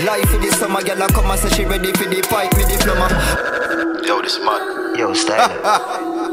Life 0.06 0.30
for 0.30 0.38
the 0.40 0.50
summer. 0.58 0.82
Girl, 0.82 1.04
I 1.04 1.08
come 1.08 1.30
and 1.30 1.40
say 1.40 1.50
she 1.50 1.66
ready 1.66 1.92
for 1.94 2.06
the 2.10 2.22
fight 2.24 2.54
with 2.58 2.68
the 2.68 2.78
plumber. 2.82 3.10
Yo, 4.08 4.22
this 4.22 4.40
man. 4.40 4.96
Yo, 4.98 5.14
style. 5.14 5.54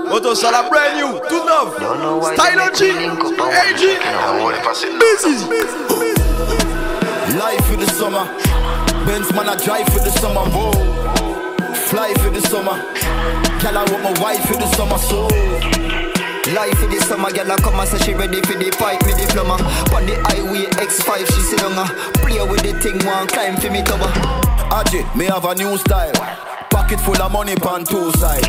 Auto 0.09 0.33
Sala 0.41 0.69
brand 0.71 0.97
new, 0.97 1.21
tout 1.29 1.45
neuf. 1.45 1.77
Style 2.35 2.71
G, 2.75 2.89
AG, 2.89 3.85
busy. 4.99 5.45
Life 7.37 7.65
for 7.67 7.77
the 7.77 7.87
summer. 7.87 8.25
Benz 9.05 9.33
man, 9.35 9.49
I 9.49 9.57
drive 9.63 9.87
for 9.89 10.01
the 10.01 10.11
summer. 10.11 10.41
Whoa. 10.51 10.73
Fly 11.75 12.15
for 12.15 12.31
the 12.31 12.41
summer. 12.41 12.81
Girl, 13.61 13.77
I 13.77 13.85
want 13.93 14.03
my 14.03 14.23
wife 14.23 14.45
for 14.47 14.57
the 14.57 14.67
summer. 14.75 14.99
So. 14.99 16.10
Life 16.55 16.79
for 16.79 16.87
the 16.89 16.99
summer, 17.07 17.31
girl, 17.31 17.53
I 17.53 17.57
come 17.59 17.79
and 17.79 17.89
say 17.89 17.99
she 17.99 18.15
ready 18.15 18.41
for 18.43 18.59
the 18.59 18.71
fight 18.73 19.01
with 19.07 19.17
the 19.17 19.27
plumber. 19.31 19.63
On 19.95 20.05
the 20.05 20.19
highway 20.27 20.67
X5, 20.83 21.19
she 21.27 21.41
sit 21.43 21.63
on 21.63 21.73
her. 21.73 21.87
Uh. 21.87 22.13
Play 22.27 22.43
with 22.43 22.63
the 22.63 22.75
thing, 22.81 22.99
one 23.07 23.29
climb 23.29 23.57
for 23.57 23.71
me 23.71 23.83
tower. 23.83 24.11
Aji, 24.75 25.07
me 25.15 25.27
have 25.27 25.45
a 25.45 25.55
new 25.55 25.79
style. 25.79 26.13
Pocket 26.71 26.99
full 27.01 27.21
of 27.23 27.31
money 27.31 27.55
pan 27.55 27.85
two 27.85 28.11
side. 28.13 28.43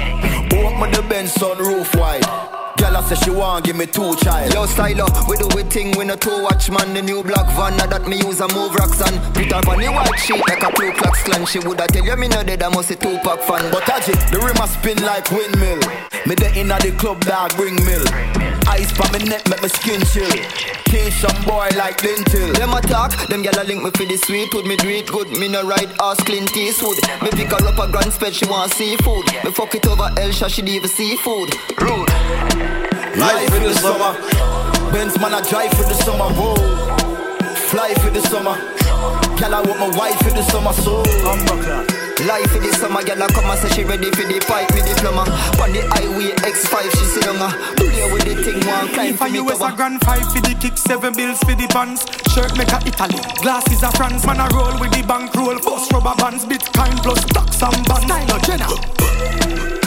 Open 0.53 0.91
the 0.91 1.05
Benz 1.07 1.35
sunroof 1.35 1.95
wide. 1.99 2.60
Girl, 2.81 2.97
I 2.97 3.03
say 3.03 3.15
she 3.23 3.29
want 3.29 3.63
give 3.65 3.75
me 3.75 3.85
two 3.85 4.15
child. 4.15 4.51
Yo, 4.55 4.65
styler, 4.65 5.05
we 5.29 5.37
do 5.37 5.47
we 5.55 5.61
thing 5.69 5.95
with 5.95 6.09
a 6.09 6.17
two 6.17 6.41
watch 6.41 6.71
man. 6.71 6.95
The 6.95 7.03
new 7.03 7.21
black 7.21 7.45
van 7.53 7.77
now 7.77 7.85
that 7.85 8.07
me 8.07 8.17
use 8.17 8.41
a 8.41 8.47
move 8.47 8.73
rocks 8.73 8.99
and 9.05 9.21
put 9.35 9.51
her 9.51 9.61
on 9.69 9.93
white 9.93 10.17
sheet 10.17 10.41
like 10.49 10.63
a 10.63 10.71
Ku 10.73 10.91
Klux 10.91 11.21
Klan. 11.21 11.45
She 11.45 11.59
woulda 11.59 11.85
tell 11.85 12.03
you 12.03 12.15
me 12.17 12.27
no 12.27 12.41
dead, 12.41 12.63
I 12.63 12.69
must 12.69 12.89
a 12.89 12.95
two 12.95 13.19
pack 13.19 13.41
fan. 13.41 13.71
But 13.71 13.83
Aji, 13.83 14.17
the 14.31 14.39
rim 14.39 14.57
a 14.57 14.67
spin 14.67 14.97
like 15.05 15.29
windmill. 15.29 15.77
Me 16.25 16.33
the 16.33 16.51
inna 16.57 16.79
the 16.79 16.91
club 16.97 17.21
dog 17.21 17.55
bring 17.55 17.75
mill. 17.85 18.50
Ice 18.67 18.91
pa 18.93 19.09
me 19.11 19.19
neck 19.25 19.47
make 19.49 19.61
me 19.61 19.69
skin 19.69 20.01
chill. 20.11 20.29
Kill 20.85 21.11
some 21.11 21.43
boy 21.45 21.69
like 21.77 22.03
lintel. 22.03 22.53
Them 22.53 22.73
attack, 22.73 23.27
them 23.27 23.43
gyal 23.43 23.61
a 23.61 23.63
link 23.63 23.83
me 23.83 23.91
for 23.91 24.05
the 24.05 24.17
sweet 24.17 24.53
wood. 24.53 24.65
Me 24.65 24.75
do 24.77 24.89
it 24.89 25.07
good, 25.07 25.29
me 25.37 25.47
no 25.47 25.63
ride 25.63 25.91
ass 26.01 26.21
Clint 26.23 26.55
Eastwood. 26.55 26.97
Me 27.21 27.29
pick 27.31 27.51
her 27.51 27.65
up 27.67 27.79
a 27.79 27.91
grand 27.91 28.11
she 28.33 28.45
want 28.45 28.73
seafood. 28.73 29.25
Me 29.43 29.51
fuck 29.51 29.73
it 29.75 29.87
over 29.87 30.09
Elsha, 30.17 30.49
she 30.49 30.61
leave 30.61 30.85
seafood. 30.89 31.55
Rude. 31.79 32.09
Life 33.17 33.53
in 33.55 33.63
the 33.63 33.73
summer. 33.73 34.13
Benz 34.91 35.17
man, 35.19 35.33
I 35.33 35.41
drive 35.47 35.71
for 35.71 35.83
the 35.83 35.93
summer. 35.93 36.29
Whoa. 36.35 36.55
Fly 37.69 37.93
for 37.95 38.09
the 38.09 38.21
summer. 38.21 38.80
Girl, 39.41 39.57
I 39.57 39.61
want 39.65 39.79
my 39.81 39.89
wife 39.97 40.21
for 40.21 40.29
the 40.29 40.45
summer. 40.53 40.69
So. 40.69 41.01
Life 42.29 42.53
in 42.53 42.61
the 42.61 42.69
summer, 42.77 43.01
girl, 43.01 43.25
I 43.25 43.27
come 43.33 43.49
and 43.49 43.57
say 43.57 43.73
she 43.73 43.81
ready 43.81 44.13
for 44.13 44.21
the 44.21 44.37
fight 44.45 44.69
with 44.69 44.85
the 44.85 44.93
plumber. 45.01 45.25
On 45.57 45.73
the 45.73 45.81
highway 45.89 46.29
X5, 46.45 46.85
she 46.93 47.05
sit 47.09 47.25
on 47.25 47.41
her. 47.41 47.49
Play 47.73 48.05
with 48.13 48.21
the 48.21 48.37
thing, 48.37 48.61
one 48.69 48.93
climb 48.93 49.17
For 49.17 49.25
for 49.25 49.33
me 49.33 49.41
US 49.41 49.57
a 49.65 49.73
grand 49.73 49.97
five 50.05 50.29
for 50.29 50.45
the 50.45 50.53
kick, 50.61 50.77
seven 50.77 51.17
bills 51.17 51.41
for 51.41 51.57
the 51.57 51.65
bands. 51.73 52.05
Shirt 52.29 52.53
make 52.53 52.69
a 52.69 52.77
Italy, 52.85 53.17
glasses 53.41 53.81
a 53.81 53.89
France. 53.97 54.21
Man 54.29 54.37
a 54.37 54.45
roll 54.53 54.77
with 54.77 54.93
the 54.93 55.01
bank 55.09 55.33
roll, 55.33 55.57
bust 55.57 55.89
rubber 55.89 56.13
bands, 56.21 56.45
Bitcoin 56.45 56.93
plus 57.01 57.25
stocks 57.25 57.65
and 57.65 57.81
bonds. 57.89 58.05
Style 58.05 58.37
of 58.37 58.41
Jenna. 58.45 58.69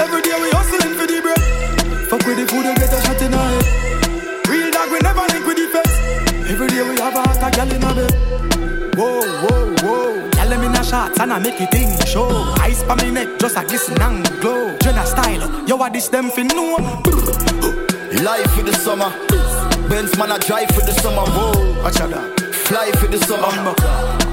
Every 0.02 0.18
day 0.26 0.34
we 0.34 0.50
hustling 0.50 0.98
for 0.98 1.06
the 1.06 1.22
bread. 1.22 2.10
Fuck 2.10 2.26
with 2.26 2.42
the 2.42 2.44
food, 2.50 2.66
you 2.66 2.74
get 2.74 2.90
a 2.90 2.98
shot 3.06 3.22
in 3.22 3.30
the 3.30 3.38
head. 3.38 4.50
Real 4.50 4.74
dog, 4.74 4.90
we 4.90 4.98
never 4.98 5.22
link 5.30 5.46
with 5.46 5.62
the 5.62 5.70
feds. 5.70 5.94
Every 6.50 6.66
day 6.66 6.82
we 6.82 6.98
have 6.98 7.14
a 7.14 7.22
hot 7.22 7.54
gal 7.54 7.70
in 7.70 7.78
a 7.78 7.94
bed. 7.94 8.33
Whoa, 8.96 9.20
whoa, 9.42 9.74
whoa. 9.82 10.30
Gal 10.30 10.48
them 10.48 10.62
in 10.62 10.72
a 10.72 10.84
shots 10.84 11.18
and 11.20 11.32
I 11.32 11.38
make 11.38 11.60
it 11.60 11.70
thing 11.70 11.98
show. 12.06 12.28
Ice 12.60 12.82
pa 12.84 12.94
me 12.96 13.10
neck, 13.10 13.38
just 13.38 13.56
a 13.56 13.64
glisten 13.64 14.00
and 14.00 14.24
glow. 14.40 14.76
Jenna 14.78 15.04
style, 15.04 15.66
yo, 15.68 15.76
what 15.76 15.92
this 15.92 16.08
them 16.08 16.30
fin 16.30 16.46
know? 16.48 16.76
Life 18.22 18.50
for 18.52 18.62
the 18.62 18.72
summer. 18.72 19.10
Benz 19.88 20.16
man, 20.16 20.32
I 20.32 20.38
drive 20.38 20.68
for 20.68 20.80
the 20.80 20.92
summer. 20.92 21.22
Whoa. 21.22 21.82
Watch 21.82 22.00
out. 22.00 22.40
Fly 22.40 22.90
for 22.92 23.08
the 23.08 23.18
summer. 23.18 23.74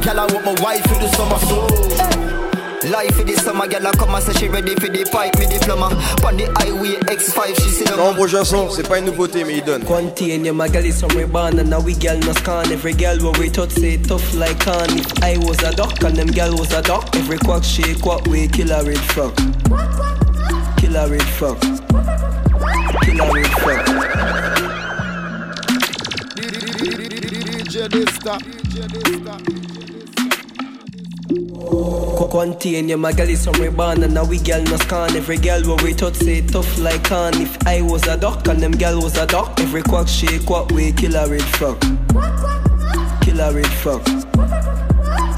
Girl, 0.01 0.19
I 0.19 0.25
want 0.31 0.45
my 0.45 0.55
wife 0.63 0.83
for 0.83 0.95
the 0.95 1.09
summer. 1.09 1.37
So. 1.39 2.50
Life 2.89 3.15
for 3.15 3.23
the 3.23 3.35
summer, 3.35 3.67
girl, 3.67 3.85
I 3.85 3.91
come 3.91 4.15
and 4.15 4.23
say 4.23 4.33
she 4.33 4.47
ready 4.47 4.73
for 4.73 4.87
the 4.87 5.05
fight 5.05 5.37
with 5.37 5.49
the 5.49 5.59
plumber. 5.63 5.93
On 6.25 6.35
the 6.35 6.49
highway 6.57 6.97
X5, 7.13 7.55
she 7.61 7.69
sit 7.69 7.95
Non, 7.95 8.15
prochain 8.15 8.43
son, 8.43 8.71
c'est 8.71 8.87
pas 8.87 8.97
une 8.97 9.05
nouveauté, 9.05 9.43
mais 9.43 9.57
il 9.57 9.63
donne. 9.63 9.83
Contain 9.83 10.51
my 10.51 10.67
girl 10.67 10.85
is 10.85 10.99
from 10.99 11.09
Reban 11.11 11.59
and 11.59 11.69
now 11.69 11.79
we 11.79 11.93
girl 11.93 12.17
no 12.17 12.33
scan 12.33 12.71
Every 12.71 12.93
girl 12.93 13.17
where 13.19 13.39
we 13.39 13.49
touch 13.49 13.71
say 13.71 13.97
tough 13.97 14.33
like 14.33 14.59
can 14.59 14.97
If 14.97 15.23
I 15.23 15.37
was 15.37 15.61
a 15.63 15.71
duck 15.75 16.03
and 16.03 16.15
them 16.15 16.27
girl 16.27 16.55
was 16.57 16.73
a 16.73 16.81
duck 16.81 17.15
Every 17.15 17.37
quack 17.37 17.63
shake 17.63 18.05
what 18.05 18.27
way 18.27 18.47
kill 18.47 18.71
a 18.71 18.83
red 18.83 18.97
frog 18.97 19.35
Kill 20.77 20.95
a 20.95 21.07
red 21.07 21.23
frog 21.23 21.61
Kill 23.01 23.21
a 23.21 23.33
red 23.33 23.47
frog 23.61 23.85
DJ 27.71 27.87
Dista. 27.87 28.37
DJ 28.37 28.87
Dista. 28.87 29.70
Co- 31.69 32.27
Contain 32.27 32.89
your 32.89 32.97
my 32.97 33.11
girl 33.11 33.29
is 33.29 33.43
from 33.43 33.53
Reban 33.55 34.03
and 34.03 34.13
now 34.13 34.23
we 34.23 34.39
girl 34.39 34.63
no 34.63 34.77
scan 34.77 35.15
Every 35.15 35.37
girl 35.37 35.61
where 35.63 35.83
we 35.83 35.93
touch 35.93 36.15
say 36.15 36.41
tough 36.41 36.77
like 36.79 37.03
can 37.03 37.33
If 37.41 37.67
I 37.67 37.81
was 37.81 38.07
a 38.07 38.17
duck 38.17 38.47
and 38.47 38.59
them 38.59 38.71
girl 38.71 39.01
was 39.01 39.17
a 39.17 39.25
duck 39.27 39.59
Every 39.59 39.81
quack 39.83 40.07
shake 40.07 40.49
what 40.49 40.71
way 40.71 40.91
kill 40.91 41.15
a 41.15 41.27
red 41.27 41.41
fuck. 41.41 41.79
Kill 43.21 43.39
a 43.39 43.53
red 43.53 43.67
fuck. 43.67 44.03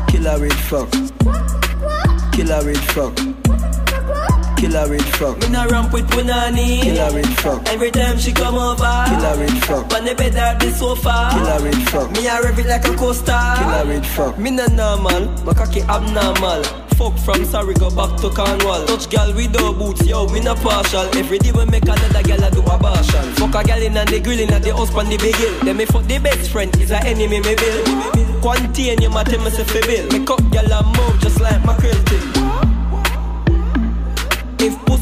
Kill 0.08 0.28
a 0.28 0.40
red 0.40 0.54
fuck. 0.54 0.92
Kill 2.34 2.52
a 2.52 2.64
red 2.66 2.78
frog 2.80 3.33
Kill 4.64 4.78
a 4.78 4.88
red 4.88 5.04
frog 5.20 5.42
Me 5.42 5.50
nah 5.50 5.66
ramp 5.66 5.92
with 5.92 6.08
punani. 6.08 6.84
Kill 6.84 6.98
a 6.98 7.14
red 7.14 7.28
frog 7.40 7.68
Every 7.68 7.92
time 7.92 8.18
she 8.18 8.32
come 8.32 8.56
over, 8.56 8.80
Kill 8.80 9.26
a 9.26 9.36
red 9.38 9.64
frog 9.66 9.94
on 9.94 10.06
the 10.06 10.16
bed 10.16 10.40
or 10.40 10.58
the 10.58 10.72
sofa. 10.72 11.36
Kill 11.36 11.48
a 11.48 11.60
red 11.60 11.90
frog 11.90 12.12
Me 12.14 12.28
a 12.28 12.42
rev 12.42 12.58
it 12.58 12.68
like 12.68 12.88
a 12.88 12.96
coaster. 12.96 13.44
Kill 13.60 13.76
a 13.76 13.84
red 13.84 14.06
frog 14.06 14.40
Me 14.40 14.52
no 14.52 14.66
normal, 14.68 15.28
my 15.44 15.54
cocky 15.54 15.82
abnormal. 15.82 16.64
Fuck 16.96 17.20
from 17.20 17.44
sorry 17.44 17.74
go 17.74 17.90
back 17.92 18.16
to 18.22 18.30
Cornwall. 18.30 18.86
Touch 18.86 19.10
gal 19.10 19.34
without 19.36 19.78
boots, 19.78 20.08
yo, 20.08 20.28
me 20.28 20.40
no 20.40 20.56
partial. 20.56 21.12
Every 21.20 21.40
day 21.40 21.52
we 21.52 21.66
make 21.66 21.84
another 21.84 22.24
gal 22.24 22.42
a 22.42 22.50
do 22.50 22.62
abortion 22.62 23.36
Fuck 23.36 23.56
a 23.56 23.68
gal 23.68 23.82
in 23.82 23.98
and 23.98 24.08
the 24.08 24.22
grill 24.22 24.40
in 24.40 24.54
and 24.54 24.64
the 24.64 24.74
house 24.74 24.92
pan 24.92 25.10
the 25.10 25.18
big 25.18 25.36
hill. 25.36 25.60
Then 25.66 25.76
me 25.76 25.84
fuck 25.84 26.06
the 26.06 26.20
best 26.20 26.52
friend, 26.52 26.74
is 26.78 26.92
a 26.92 27.04
enemy 27.04 27.42
me 27.42 27.54
bill. 27.54 27.84
Contain 28.40 29.02
you, 29.02 29.10
my 29.10 29.26
tell 29.26 29.44
me 29.44 29.52
say 29.52 29.68
bill 29.68 30.08
Me 30.08 30.26
cut 30.26 30.40
gal 30.52 30.72
a 30.72 30.84
move 30.96 31.20
just 31.20 31.42
like 31.42 31.60
my 31.66 31.76
krill 31.76 32.53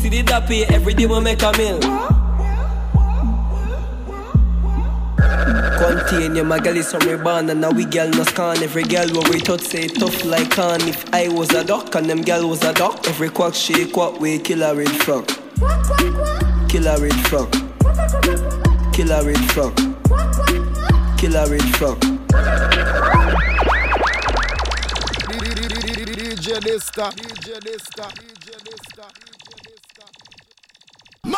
thing 0.02 0.26
the 0.26 0.44
pay, 0.48 0.66
every 0.66 0.94
day 0.94 1.06
we 1.06 1.20
make 1.20 1.42
a 1.44 1.52
meal. 1.58 1.80
Contain 5.78 6.36
you, 6.36 6.44
my 6.44 6.60
girl 6.60 6.78
is 6.78 6.92
from 6.92 7.02
Reban 7.02 7.50
and 7.50 7.62
now 7.62 7.72
we 7.72 7.86
girl 7.86 8.08
no 8.10 8.24
scan 8.24 8.62
Every 8.62 8.84
girl 8.84 9.08
where 9.10 9.32
we 9.32 9.40
touch 9.40 9.62
say 9.62 9.88
tough 9.88 10.24
like 10.24 10.52
can 10.52 10.80
If 10.88 11.12
I 11.12 11.28
was 11.28 11.50
a 11.52 11.64
duck 11.64 11.96
and 11.96 12.08
them 12.08 12.22
girl 12.22 12.48
was 12.50 12.64
a 12.64 12.72
duck 12.72 13.08
Every 13.08 13.30
quack 13.30 13.56
shake 13.56 13.98
what 13.98 14.20
we 14.20 14.38
kill 14.38 14.62
a 14.62 14.76
red 14.76 14.90
frog. 14.90 15.28
Kill 16.70 16.88
a 16.88 17.00
red 17.02 17.14
frog. 17.28 17.52
Kill 18.94 19.12
a 19.12 19.26
red 19.26 19.44
frog. 19.52 19.76
Kill 21.18 21.36
a 21.36 21.50
red 21.50 21.64
frog. 21.76 22.00
DJ 26.42 26.60
Dysta. 26.60 27.12
DJ. 27.12 28.31